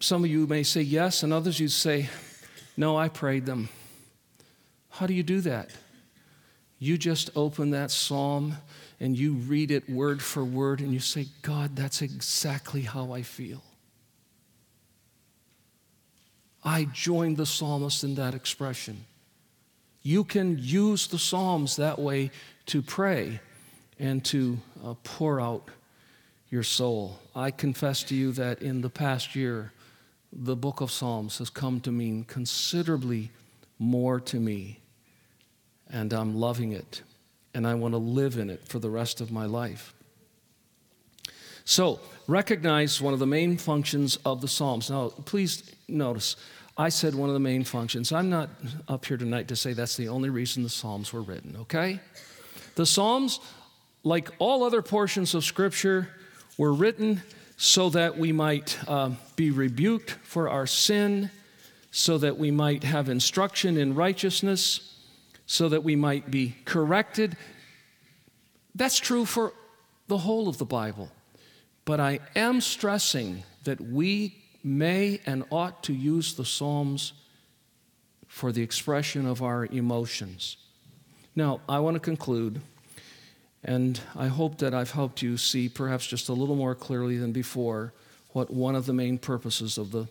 Some 0.00 0.24
of 0.24 0.30
you 0.30 0.46
may 0.46 0.62
say 0.62 0.80
yes, 0.80 1.22
and 1.22 1.32
others 1.32 1.60
you'd 1.60 1.70
say, 1.70 2.08
No, 2.76 2.96
I 2.96 3.08
prayed 3.08 3.44
them. 3.44 3.68
How 4.88 5.06
do 5.06 5.14
you 5.14 5.22
do 5.22 5.40
that? 5.42 5.70
You 6.78 6.96
just 6.96 7.30
open 7.36 7.70
that 7.70 7.90
psalm 7.90 8.56
and 9.00 9.16
you 9.16 9.34
read 9.34 9.70
it 9.70 9.88
word 9.88 10.22
for 10.22 10.44
word 10.44 10.80
and 10.80 10.92
you 10.92 11.00
say, 11.00 11.26
God, 11.42 11.76
that's 11.76 12.00
exactly 12.00 12.82
how 12.82 13.12
I 13.12 13.22
feel. 13.22 13.62
I 16.64 16.84
join 16.84 17.34
the 17.34 17.46
psalmist 17.46 18.02
in 18.02 18.14
that 18.14 18.34
expression. 18.34 19.04
You 20.02 20.24
can 20.24 20.56
use 20.58 21.06
the 21.06 21.18
Psalms 21.18 21.76
that 21.76 21.98
way 21.98 22.30
to 22.66 22.82
pray 22.82 23.40
and 23.98 24.24
to 24.26 24.58
uh, 24.84 24.94
pour 25.04 25.40
out 25.40 25.68
your 26.50 26.62
soul. 26.62 27.18
I 27.34 27.50
confess 27.50 28.02
to 28.04 28.14
you 28.14 28.32
that 28.32 28.62
in 28.62 28.80
the 28.80 28.90
past 28.90 29.36
year, 29.36 29.72
the 30.32 30.56
book 30.56 30.80
of 30.80 30.90
Psalms 30.90 31.38
has 31.38 31.50
come 31.50 31.80
to 31.80 31.92
mean 31.92 32.24
considerably 32.24 33.30
more 33.78 34.20
to 34.20 34.38
me, 34.38 34.80
and 35.88 36.12
I'm 36.12 36.36
loving 36.36 36.72
it, 36.72 37.02
and 37.54 37.66
I 37.66 37.74
want 37.74 37.94
to 37.94 37.98
live 37.98 38.36
in 38.36 38.50
it 38.50 38.66
for 38.68 38.78
the 38.78 38.90
rest 38.90 39.20
of 39.20 39.30
my 39.30 39.46
life. 39.46 39.94
So, 41.64 42.00
recognize 42.26 43.00
one 43.00 43.12
of 43.12 43.20
the 43.20 43.26
main 43.26 43.56
functions 43.56 44.16
of 44.24 44.40
the 44.40 44.48
Psalms. 44.48 44.90
Now, 44.90 45.08
please 45.24 45.70
notice, 45.88 46.36
I 46.76 46.88
said 46.88 47.14
one 47.14 47.28
of 47.28 47.34
the 47.34 47.40
main 47.40 47.64
functions. 47.64 48.12
I'm 48.12 48.30
not 48.30 48.50
up 48.88 49.04
here 49.04 49.16
tonight 49.16 49.48
to 49.48 49.56
say 49.56 49.72
that's 49.72 49.96
the 49.96 50.08
only 50.08 50.30
reason 50.30 50.62
the 50.62 50.68
Psalms 50.68 51.12
were 51.12 51.22
written, 51.22 51.56
okay? 51.60 52.00
The 52.80 52.86
Psalms, 52.86 53.40
like 54.04 54.30
all 54.38 54.64
other 54.64 54.80
portions 54.80 55.34
of 55.34 55.44
Scripture, 55.44 56.08
were 56.56 56.72
written 56.72 57.20
so 57.58 57.90
that 57.90 58.16
we 58.16 58.32
might 58.32 58.78
uh, 58.88 59.10
be 59.36 59.50
rebuked 59.50 60.12
for 60.22 60.48
our 60.48 60.66
sin, 60.66 61.28
so 61.90 62.16
that 62.16 62.38
we 62.38 62.50
might 62.50 62.82
have 62.84 63.10
instruction 63.10 63.76
in 63.76 63.94
righteousness, 63.94 64.96
so 65.44 65.68
that 65.68 65.84
we 65.84 65.94
might 65.94 66.30
be 66.30 66.56
corrected. 66.64 67.36
That's 68.74 68.98
true 68.98 69.26
for 69.26 69.52
the 70.06 70.16
whole 70.16 70.48
of 70.48 70.56
the 70.56 70.64
Bible. 70.64 71.10
But 71.84 72.00
I 72.00 72.20
am 72.34 72.62
stressing 72.62 73.42
that 73.64 73.82
we 73.82 74.36
may 74.64 75.20
and 75.26 75.44
ought 75.50 75.82
to 75.82 75.92
use 75.92 76.32
the 76.32 76.46
Psalms 76.46 77.12
for 78.26 78.52
the 78.52 78.62
expression 78.62 79.26
of 79.26 79.42
our 79.42 79.66
emotions. 79.66 80.56
Now, 81.36 81.60
I 81.68 81.78
want 81.78 81.94
to 81.94 82.00
conclude 82.00 82.60
and 83.62 84.00
I 84.16 84.28
hope 84.28 84.58
that 84.58 84.74
I've 84.74 84.92
helped 84.92 85.22
you 85.22 85.36
see, 85.36 85.68
perhaps 85.68 86.06
just 86.06 86.28
a 86.28 86.32
little 86.32 86.56
more 86.56 86.74
clearly 86.74 87.18
than 87.18 87.32
before, 87.32 87.92
what 88.30 88.50
one 88.50 88.74
of 88.74 88.86
the 88.86 88.92
main 88.92 89.18
purposes 89.18 89.76
of 89.76 89.90
the, 89.90 90.08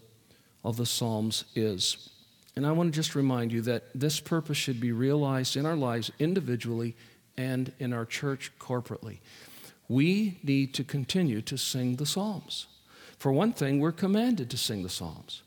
of 0.64 0.78
the 0.78 0.86
Psalms 0.86 1.46
is. 1.56 2.10
And 2.56 2.68
I 2.68 2.72
want 2.72 2.92
to 2.92 2.96
just 2.96 3.16
remind 3.16 3.52
you 3.52 3.62
that 3.62 3.86
this 3.96 4.20
purpose 4.20 4.58
should 4.58 4.80
be 4.80 4.92
realized 4.92 5.56
in 5.56 5.66
our 5.66 5.76
lives 5.76 6.12
individually 6.20 6.96
and 7.38 7.72
in 7.80 7.94
our 7.94 8.06
church 8.06 8.52
corporately. 8.60 9.20
We 9.88 10.40
need 10.44 10.74
to 10.76 10.84
continue 10.84 11.42
to 11.44 11.58
sing 11.58 11.96
the 11.96 12.06
Psalms. 12.06 12.68
For 13.18 13.32
one 13.32 13.54
thing, 13.54 13.80
we're 13.80 13.92
commanded 13.92 14.50
to 14.52 14.58
sing 14.58 14.84
the 14.84 14.90
Psalms. 14.90 15.42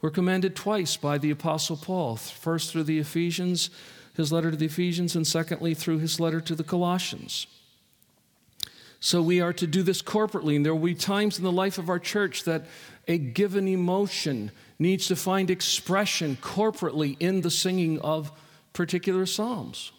We're 0.00 0.10
commanded 0.10 0.54
twice 0.54 0.96
by 0.96 1.18
the 1.18 1.30
Apostle 1.30 1.76
Paul, 1.76 2.16
first 2.16 2.70
through 2.70 2.84
the 2.84 2.98
Ephesians 2.98 3.70
his 4.14 4.32
letter 4.32 4.50
to 4.50 4.56
the 4.56 4.66
Ephesians, 4.66 5.16
and 5.16 5.26
secondly, 5.26 5.74
through 5.74 5.98
his 5.98 6.20
letter 6.20 6.40
to 6.40 6.54
the 6.54 6.64
Colossians. 6.64 7.46
So 9.00 9.20
we 9.20 9.40
are 9.40 9.52
to 9.54 9.66
do 9.66 9.82
this 9.82 10.00
corporately, 10.00 10.54
and 10.54 10.64
there 10.64 10.74
will 10.74 10.86
be 10.86 10.94
times 10.94 11.38
in 11.38 11.44
the 11.44 11.50
life 11.50 11.78
of 11.78 11.88
our 11.88 11.98
church 11.98 12.44
that 12.44 12.66
a 13.08 13.18
given 13.18 13.66
emotion 13.66 14.52
needs 14.78 15.08
to 15.08 15.16
find 15.16 15.50
expression 15.50 16.36
corporately 16.40 17.16
in 17.18 17.40
the 17.40 17.50
singing 17.50 18.00
of 18.00 18.30
particular 18.72 19.26
psalms. 19.26 19.90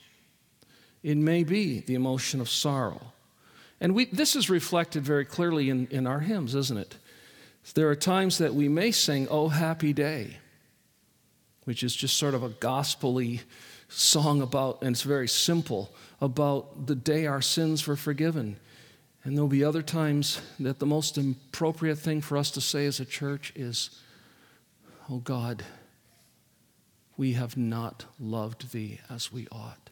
It 1.04 1.17
may 1.17 1.43
be 1.43 1.82
the 1.82 1.95
emotion 1.95 2.39
of 2.39 2.49
sorrow. 2.49 3.02
And 3.82 3.93
we, 3.93 4.06
this 4.06 4.38
is 4.38 4.49
reflected 4.49 5.04
very 5.04 5.26
clearly 5.26 5.69
in, 5.69 5.88
in 5.88 6.08
our 6.08 6.21
hymns, 6.21 6.56
isn't 6.56 6.78
it? 6.78 6.95
There 7.76 7.89
are 7.89 7.95
times 7.95 8.38
that 8.38 8.56
we 8.56 8.69
may 8.69 8.91
sing, 8.91 9.28
Oh, 9.30 9.49
happy 9.49 9.91
day, 9.91 10.38
which 11.65 11.84
is 11.84 11.93
just 11.93 12.17
sort 12.17 12.34
of 12.34 12.43
a 12.43 12.49
gospelly 12.49 13.41
song 13.93 14.41
about, 14.41 14.82
and 14.82 14.91
it's 14.91 15.03
very 15.03 15.27
simple, 15.27 15.93
about 16.19 16.88
the 16.88 16.95
day 16.95 17.25
our 17.25 17.41
sins 17.41 17.86
were 17.88 17.95
forgiven. 17.95 18.58
And 19.23 19.38
there'll 19.38 19.47
be 19.47 19.63
other 19.63 19.82
times 19.82 20.41
that 20.60 20.79
the 20.79 20.86
most 20.86 21.17
appropriate 21.17 21.97
thing 21.97 22.21
for 22.21 22.38
us 22.38 22.51
to 22.51 22.62
say 22.62 22.86
as 22.86 22.99
a 22.99 23.06
church 23.06 23.53
is, 23.56 23.89
Oh 25.10 25.17
God, 25.17 25.63
we 27.17 27.34
have 27.34 27.56
not 27.56 28.06
loved 28.19 28.71
thee 28.71 28.99
as 29.10 29.32
we 29.32 29.47
ought. 29.51 29.89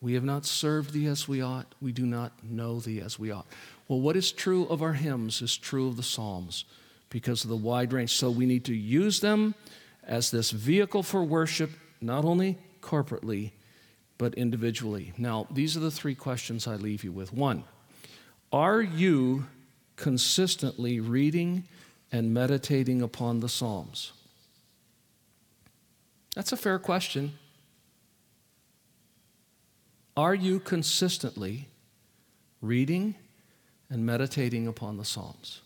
We 0.00 0.14
have 0.14 0.24
not 0.24 0.44
served 0.44 0.92
thee 0.92 1.06
as 1.06 1.28
we 1.28 1.40
ought. 1.40 1.74
We 1.80 1.92
do 1.92 2.06
not 2.06 2.32
know 2.42 2.80
thee 2.80 3.00
as 3.00 3.18
we 3.18 3.30
ought. 3.30 3.46
Well, 3.86 4.00
what 4.00 4.16
is 4.16 4.32
true 4.32 4.66
of 4.66 4.82
our 4.82 4.94
hymns 4.94 5.42
is 5.42 5.56
true 5.56 5.88
of 5.88 5.96
the 5.96 6.02
Psalms 6.02 6.64
because 7.08 7.44
of 7.44 7.50
the 7.50 7.56
wide 7.56 7.92
range. 7.92 8.14
So 8.14 8.30
we 8.30 8.46
need 8.46 8.64
to 8.64 8.74
use 8.74 9.20
them 9.20 9.54
as 10.02 10.30
this 10.30 10.50
vehicle 10.50 11.02
for 11.04 11.22
worship 11.22 11.70
not 12.02 12.24
only 12.24 12.58
corporately, 12.80 13.52
but 14.18 14.34
individually. 14.34 15.12
Now, 15.18 15.46
these 15.50 15.76
are 15.76 15.80
the 15.80 15.90
three 15.90 16.14
questions 16.14 16.66
I 16.66 16.76
leave 16.76 17.04
you 17.04 17.12
with. 17.12 17.32
One, 17.32 17.64
are 18.52 18.82
you 18.82 19.46
consistently 19.96 21.00
reading 21.00 21.64
and 22.10 22.34
meditating 22.34 23.02
upon 23.02 23.40
the 23.40 23.48
Psalms? 23.48 24.12
That's 26.34 26.52
a 26.52 26.56
fair 26.56 26.78
question. 26.78 27.38
Are 30.16 30.34
you 30.34 30.60
consistently 30.60 31.68
reading 32.60 33.14
and 33.88 34.04
meditating 34.04 34.66
upon 34.66 34.98
the 34.98 35.04
Psalms? 35.04 35.61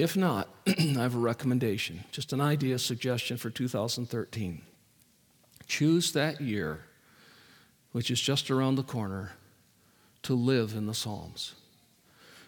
If 0.00 0.16
not, 0.16 0.48
I 0.66 1.02
have 1.02 1.14
a 1.14 1.18
recommendation, 1.18 2.04
just 2.10 2.32
an 2.32 2.40
idea, 2.40 2.78
suggestion 2.78 3.36
for 3.36 3.50
2013. 3.50 4.62
Choose 5.66 6.12
that 6.12 6.40
year, 6.40 6.86
which 7.92 8.10
is 8.10 8.18
just 8.18 8.50
around 8.50 8.76
the 8.76 8.82
corner, 8.82 9.32
to 10.22 10.34
live 10.34 10.74
in 10.74 10.86
the 10.86 10.94
Psalms. 10.94 11.54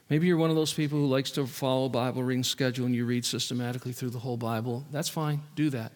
Maybe 0.09 0.27
you're 0.27 0.39
one 0.39 0.49
of 0.49 0.57
those 0.57 0.73
people 0.73 0.99
who 0.99 1.07
likes 1.07 1.31
to 1.33 1.47
follow 1.47 1.91
Bible 1.91 2.23
reading 2.23 2.43
schedule 2.43 2.87
and 2.87 2.95
you 2.95 3.05
read 3.05 3.27
systematically 3.27 3.93
through 3.93 4.11
the 4.11 4.19
whole 4.21 4.39
Bible. 4.39 4.87
That's 4.91 5.11
fine, 5.11 5.43
do 5.55 5.69
that. 5.71 5.93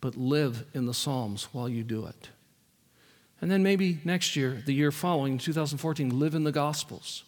But 0.00 0.16
live 0.16 0.64
in 0.72 0.86
the 0.86 0.94
Psalms 0.94 1.48
while 1.52 1.68
you 1.68 1.82
do 1.82 2.06
it. 2.06 2.30
And 3.42 3.50
then 3.50 3.62
maybe 3.62 3.98
next 4.04 4.36
year, 4.36 4.62
the 4.64 4.72
year 4.72 4.90
following, 4.90 5.36
2014, 5.36 6.18
live 6.18 6.34
in 6.34 6.44
the 6.44 6.52
Gospels. 6.52 7.24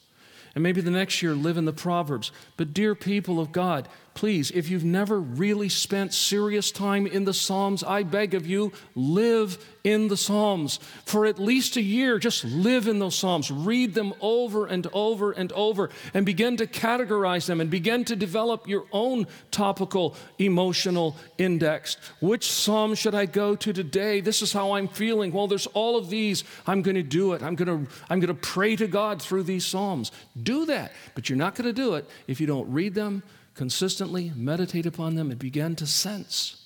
And 0.56 0.62
maybe 0.62 0.80
the 0.80 0.90
next 0.90 1.20
year, 1.20 1.34
live 1.34 1.58
in 1.58 1.66
the 1.66 1.72
Proverbs. 1.72 2.32
But, 2.56 2.72
dear 2.72 2.94
people 2.94 3.38
of 3.38 3.52
God, 3.52 3.88
please, 4.16 4.50
if 4.50 4.70
you've 4.70 4.82
never 4.82 5.20
really 5.20 5.68
spent 5.68 6.12
serious 6.12 6.72
time 6.72 7.06
in 7.06 7.24
the 7.24 7.34
Psalms, 7.34 7.84
I 7.84 8.02
beg 8.02 8.34
of 8.34 8.46
you, 8.46 8.72
live 8.94 9.62
in 9.84 10.08
the 10.08 10.16
Psalms. 10.16 10.80
For 11.04 11.26
at 11.26 11.38
least 11.38 11.76
a 11.76 11.82
year, 11.82 12.18
just 12.18 12.42
live 12.44 12.88
in 12.88 12.98
those 12.98 13.14
Psalms. 13.14 13.50
Read 13.50 13.94
them 13.94 14.14
over 14.22 14.66
and 14.66 14.86
over 14.94 15.32
and 15.32 15.52
over 15.52 15.90
and 16.14 16.24
begin 16.24 16.56
to 16.56 16.66
categorize 16.66 17.46
them 17.46 17.60
and 17.60 17.70
begin 17.70 18.04
to 18.06 18.16
develop 18.16 18.66
your 18.66 18.86
own 18.90 19.26
topical 19.50 20.16
emotional 20.38 21.14
index. 21.36 21.98
Which 22.20 22.50
Psalm 22.50 22.94
should 22.94 23.14
I 23.14 23.26
go 23.26 23.54
to 23.54 23.72
today? 23.72 24.20
This 24.20 24.40
is 24.40 24.52
how 24.52 24.72
I'm 24.72 24.88
feeling. 24.88 25.30
Well, 25.30 25.46
there's 25.46 25.68
all 25.68 25.98
of 25.98 26.08
these. 26.08 26.42
I'm 26.66 26.80
going 26.80 26.96
to 26.96 27.02
do 27.02 27.34
it. 27.34 27.42
I'm 27.42 27.54
going 27.54 27.86
to, 27.86 27.92
I'm 28.08 28.18
going 28.18 28.34
to 28.34 28.34
pray 28.34 28.76
to 28.76 28.86
God 28.86 29.20
through 29.20 29.42
these 29.42 29.66
Psalms. 29.66 30.10
Do 30.42 30.64
that. 30.66 30.92
But 31.14 31.28
you're 31.28 31.36
not 31.36 31.54
going 31.54 31.66
to 31.68 31.74
do 31.74 31.94
it 31.94 32.08
if 32.26 32.40
you 32.40 32.46
don't 32.46 32.72
read 32.72 32.94
them 32.94 33.22
consistently, 33.56 34.30
meditate 34.36 34.86
upon 34.86 35.14
them, 35.14 35.30
and 35.30 35.40
begin 35.40 35.74
to 35.74 35.86
sense 35.86 36.62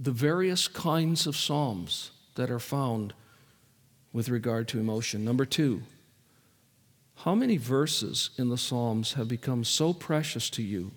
the 0.00 0.10
various 0.10 0.66
kinds 0.66 1.26
of 1.26 1.36
Psalms 1.36 2.10
that 2.34 2.50
are 2.50 2.58
found 2.58 3.12
with 4.12 4.28
regard 4.28 4.66
to 4.68 4.80
emotion. 4.80 5.24
Number 5.24 5.44
two, 5.44 5.82
how 7.16 7.34
many 7.34 7.56
verses 7.56 8.30
in 8.38 8.48
the 8.48 8.56
Psalms 8.56 9.14
have 9.14 9.28
become 9.28 9.64
so 9.64 9.92
precious 9.92 10.48
to 10.50 10.62
you 10.62 10.92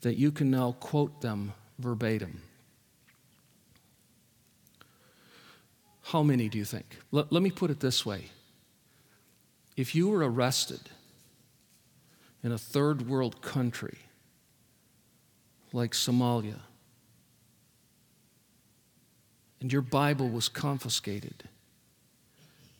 that 0.00 0.16
you 0.16 0.30
can 0.30 0.50
now 0.50 0.72
quote 0.72 1.20
them 1.20 1.52
verbatim? 1.78 2.40
How 6.04 6.22
many 6.22 6.48
do 6.48 6.56
you 6.56 6.64
think? 6.64 6.96
Let, 7.12 7.30
let 7.30 7.42
me 7.42 7.50
put 7.50 7.70
it 7.70 7.80
this 7.80 8.06
way. 8.06 8.30
If 9.76 9.94
you 9.94 10.08
were 10.08 10.28
arrested 10.28 10.88
in 12.48 12.54
a 12.54 12.56
third 12.56 13.06
world 13.06 13.42
country 13.42 13.98
like 15.74 15.92
Somalia, 15.92 16.60
and 19.60 19.70
your 19.70 19.82
Bible 19.82 20.30
was 20.30 20.48
confiscated, 20.48 21.44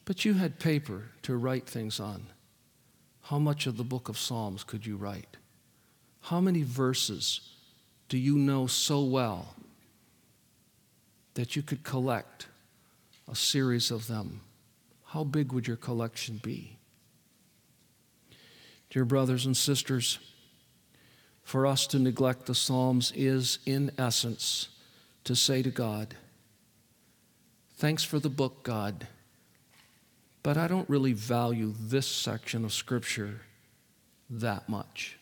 but 0.06 0.24
you 0.24 0.32
had 0.32 0.58
paper 0.58 1.10
to 1.20 1.36
write 1.36 1.66
things 1.66 2.00
on, 2.00 2.28
how 3.24 3.38
much 3.38 3.66
of 3.66 3.76
the 3.76 3.84
book 3.84 4.08
of 4.08 4.16
Psalms 4.16 4.64
could 4.64 4.86
you 4.86 4.96
write? 4.96 5.36
How 6.22 6.40
many 6.40 6.62
verses 6.62 7.42
do 8.08 8.16
you 8.16 8.38
know 8.38 8.66
so 8.66 9.02
well 9.02 9.54
that 11.34 11.56
you 11.56 11.62
could 11.62 11.82
collect 11.82 12.46
a 13.30 13.36
series 13.36 13.90
of 13.90 14.06
them? 14.06 14.40
How 15.04 15.24
big 15.24 15.52
would 15.52 15.66
your 15.66 15.76
collection 15.76 16.40
be? 16.42 16.77
Dear 18.90 19.04
brothers 19.04 19.44
and 19.44 19.56
sisters, 19.56 20.18
for 21.42 21.66
us 21.66 21.86
to 21.88 21.98
neglect 21.98 22.46
the 22.46 22.54
Psalms 22.54 23.12
is, 23.14 23.58
in 23.66 23.90
essence, 23.98 24.68
to 25.24 25.36
say 25.36 25.62
to 25.62 25.70
God, 25.70 26.14
Thanks 27.76 28.02
for 28.02 28.18
the 28.18 28.30
book, 28.30 28.64
God, 28.64 29.06
but 30.42 30.56
I 30.56 30.66
don't 30.66 30.88
really 30.88 31.12
value 31.12 31.74
this 31.78 32.06
section 32.06 32.64
of 32.64 32.72
Scripture 32.72 33.42
that 34.30 34.68
much. 34.68 35.18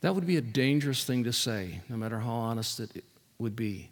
That 0.00 0.14
would 0.14 0.26
be 0.26 0.36
a 0.36 0.42
dangerous 0.42 1.04
thing 1.04 1.24
to 1.24 1.32
say, 1.32 1.80
no 1.88 1.96
matter 1.96 2.20
how 2.20 2.30
honest 2.30 2.80
it 2.80 3.04
would 3.38 3.56
be. 3.56 3.90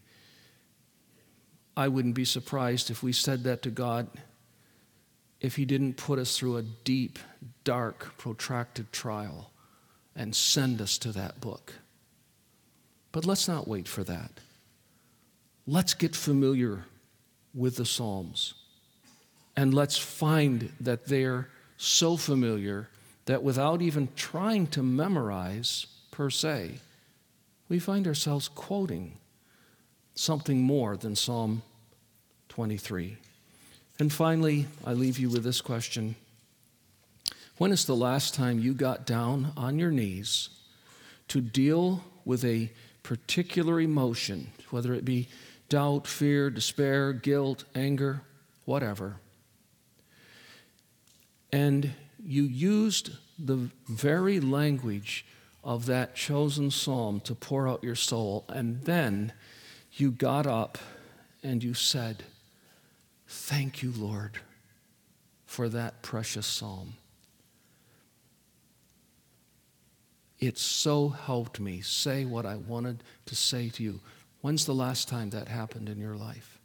I 1.77 1.89
wouldn't 1.89 2.15
be 2.15 2.25
surprised 2.25 2.91
if 2.91 3.03
we 3.03 3.13
said 3.13 3.45
that 3.45 3.63
to 3.63 3.71
God 3.71 4.09
if 5.41 5.57
He 5.57 5.65
didn't 5.65 5.97
put 5.97 6.19
us 6.19 6.37
through 6.37 6.57
a 6.57 6.63
deep, 6.63 7.19
dark, 7.65 8.17
protracted 8.19 8.93
trial 8.93 9.51
and 10.17 10.35
send 10.35 10.81
us 10.81 10.99
to 10.99 11.13
that 11.13 11.41
book. 11.41 11.75
But 13.13 13.25
let's 13.25 13.49
not 13.49 13.69
wait 13.69 13.89
for 13.89 14.05
that. 14.05 14.31
Let's 15.67 15.95
get 15.95 16.17
familiar 16.17 16.85
with 17.55 17.77
the 17.77 17.87
Psalms. 17.87 18.55
And 19.57 19.75
let's 19.75 19.99
find 19.99 20.73
that 20.81 21.07
they're 21.07 21.49
so 21.77 22.17
familiar 22.17 22.89
that 23.27 23.43
without 23.43 23.83
even 23.83 24.09
trying 24.17 24.67
to 24.69 24.83
memorize 24.83 25.87
per 26.11 26.31
se, 26.31 26.73
we 27.69 27.79
find 27.79 28.07
ourselves 28.07 28.49
quoting 28.49 29.19
something 30.15 30.63
more 30.63 30.97
than 30.97 31.15
Psalm 31.15 31.63
23. 32.49 33.19
And 33.99 34.13
finally, 34.13 34.67
I 34.85 34.93
leave 34.93 35.19
you 35.19 35.29
with 35.29 35.43
this 35.43 35.61
question 35.61 36.15
When 37.57 37.73
is 37.73 37.85
the 37.85 37.97
last 37.97 38.35
time 38.35 38.59
you 38.59 38.75
got 38.75 39.07
down 39.07 39.53
on 39.57 39.79
your 39.79 39.91
knees 39.91 40.51
to 41.29 41.41
deal 41.41 42.05
with 42.25 42.45
a 42.45 42.71
particular 43.03 43.81
emotion, 43.81 44.53
whether 44.71 44.95
it 44.95 45.05
be 45.05 45.29
doubt, 45.69 46.07
fear, 46.07 46.51
despair, 46.51 47.13
guilt, 47.13 47.65
anger, 47.75 48.23
whatever? 48.65 49.17
And 51.53 51.93
you 52.23 52.45
used 52.45 53.11
the 53.39 53.71
very 53.89 54.39
language 54.39 55.25
of 55.65 55.87
that 55.87 56.15
chosen 56.15 56.71
psalm 56.71 57.21
to 57.21 57.35
pour 57.35 57.67
out 57.67 57.83
your 57.83 57.95
soul, 57.97 58.45
and 58.49 58.83
then 58.85 59.33
you 59.93 60.11
got 60.11 60.47
up 60.47 60.79
and 61.43 61.65
you 61.65 61.75
said, 61.75 62.25
Thank 63.29 63.83
you, 63.83 63.93
Lord, 63.95 64.39
for 65.45 65.69
that 65.69 66.03
precious 66.03 66.47
psalm. 66.47 66.95
It 70.39 70.57
so 70.57 71.11
helped 71.11 71.61
me 71.61 71.83
say 71.83 72.25
what 72.25 72.47
I 72.47 72.57
wanted 72.57 73.03
to 73.27 73.37
say 73.37 73.69
to 73.71 73.83
you. 73.83 74.01
When's 74.41 74.65
the 74.65 74.75
last 74.75 75.09
time 75.09 75.31
that 75.31 75.49
happened 75.49 75.89
in 75.89 75.99
your 75.99 76.17
life? 76.17 76.59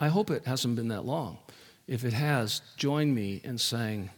I 0.00 0.08
hope 0.08 0.30
it 0.30 0.44
hasn't 0.44 0.76
been 0.76 0.88
that 0.88 1.04
long. 1.04 1.38
If 1.88 2.04
it 2.04 2.12
has, 2.12 2.60
join 2.76 3.12
me 3.14 3.40
in 3.42 3.58
saying, 3.58 4.10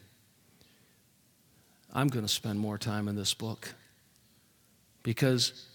I'm 1.93 2.09
going 2.09 2.25
to 2.25 2.33
spend 2.33 2.59
more 2.59 2.77
time 2.77 3.09
in 3.09 3.17
this 3.17 3.33
book. 3.33 3.75
Because, 5.03 5.67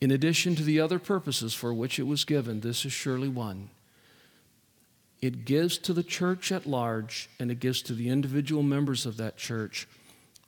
in 0.00 0.10
addition 0.10 0.54
to 0.54 0.62
the 0.62 0.80
other 0.80 0.98
purposes 0.98 1.52
for 1.52 1.74
which 1.74 1.98
it 1.98 2.06
was 2.06 2.24
given, 2.24 2.60
this 2.60 2.86
is 2.86 2.92
surely 2.92 3.28
one. 3.28 3.68
It 5.22 5.44
gives 5.44 5.78
to 5.78 5.92
the 5.92 6.02
church 6.02 6.50
at 6.50 6.66
large 6.66 7.30
and 7.38 7.50
it 7.50 7.60
gives 7.60 7.80
to 7.82 7.94
the 7.94 8.08
individual 8.08 8.64
members 8.64 9.06
of 9.06 9.16
that 9.18 9.36
church 9.36 9.86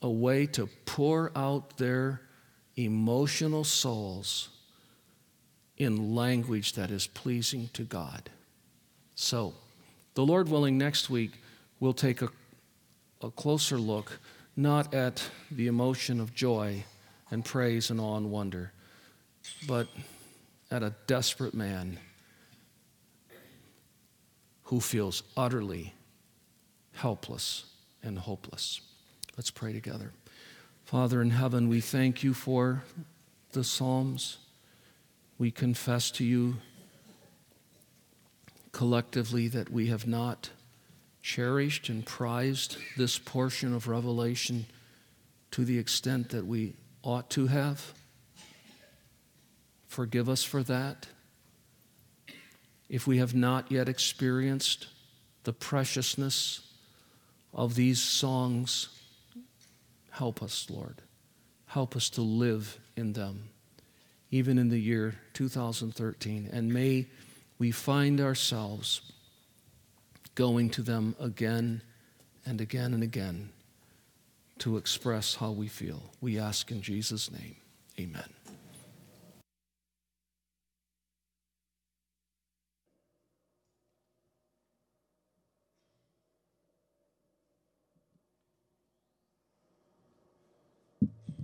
a 0.03 0.11
way 0.11 0.47
to 0.47 0.69
pour 0.85 1.31
out 1.37 1.79
their 1.79 2.21
emotional 2.77 3.63
souls 3.63 4.49
in 5.79 6.15
language 6.15 6.73
that 6.73 6.91
is 6.91 7.07
pleasing 7.07 7.71
to 7.73 7.85
God. 7.85 8.29
So, 9.15 9.55
the 10.15 10.27
Lord 10.27 10.49
willing, 10.49 10.77
next 10.77 11.09
week 11.09 11.33
we'll 11.79 11.93
take 11.93 12.21
a, 12.21 12.29
a 13.23 13.31
closer 13.31 13.79
look 13.79 14.19
not 14.57 14.93
at 14.93 15.29
the 15.51 15.69
emotion 15.69 16.21
of 16.21 16.35
joy 16.35 16.85
and 17.31 17.45
praise 17.45 17.91
and 17.91 18.01
awe 18.01 18.17
and 18.17 18.31
wonder, 18.31 18.73
but 19.67 19.89
at 20.71 20.83
a 20.83 20.95
desperate 21.07 21.55
man 21.55 21.99
who 24.65 24.81
feels 24.81 25.23
utterly 25.37 25.95
helpless 26.93 27.65
and 28.03 28.19
hopeless. 28.19 28.81
Let's 29.37 29.51
pray 29.51 29.73
together. 29.73 30.13
Father 30.85 31.21
in 31.23 31.31
heaven, 31.31 31.69
we 31.69 31.81
thank 31.81 32.23
you 32.23 32.35
for 32.35 32.83
the 33.53 33.65
Psalms. 33.65 34.39
We 35.39 35.51
confess 35.51 36.11
to 36.13 36.25
you 36.25 36.57
collectively 38.73 39.49
that 39.49 39.71
we 39.71 39.87
have 39.87 40.07
not 40.07 40.51
cherished 41.23 41.89
and 41.89 42.05
prized 42.05 42.77
this 42.97 43.19
portion 43.19 43.75
of 43.75 43.89
Revelation 43.89 44.67
to 45.53 45.65
the 45.65 45.79
extent 45.79 46.31
that 46.31 46.47
we 46.47 46.75
ought 47.03 47.31
to 47.31 47.47
have. 47.47 47.95
Forgive 49.87 50.29
us 50.29 50.43
for 50.43 50.63
that. 50.65 51.07
If 52.95 53.09
we 53.09 53.19
have 53.19 53.35
not 53.35 53.73
yet 53.73 53.89
experienced 53.89 54.87
the 55.43 55.53
preciousness 55.53 56.61
of 57.53 57.75
these 57.75 58.01
songs, 58.01 58.89
help 60.13 60.41
us, 60.41 60.69
Lord. 60.71 61.03
Help 61.67 61.97
us 61.97 62.09
to 62.11 62.23
live 62.23 62.79
in 62.97 63.15
them, 63.15 63.49
even 64.31 64.59
in 64.59 64.69
the 64.69 64.79
year 64.79 65.17
2013. 65.33 66.49
And 66.53 66.73
may 66.73 67.09
we 67.59 67.73
find 67.73 68.21
ourselves 68.21 69.11
going 70.37 70.71
to 70.71 70.83
them 70.83 71.17
again 71.19 71.83
and 72.47 72.61
again 72.61 72.95
and 72.95 73.03
again 73.03 73.49
to 74.61 74.77
express 74.77 75.35
how 75.35 75.51
we 75.51 75.67
feel. 75.67 76.01
We 76.21 76.39
ask 76.39 76.71
in 76.71 76.81
Jesus' 76.81 77.29
name. 77.33 77.57
Amen. 77.99 78.44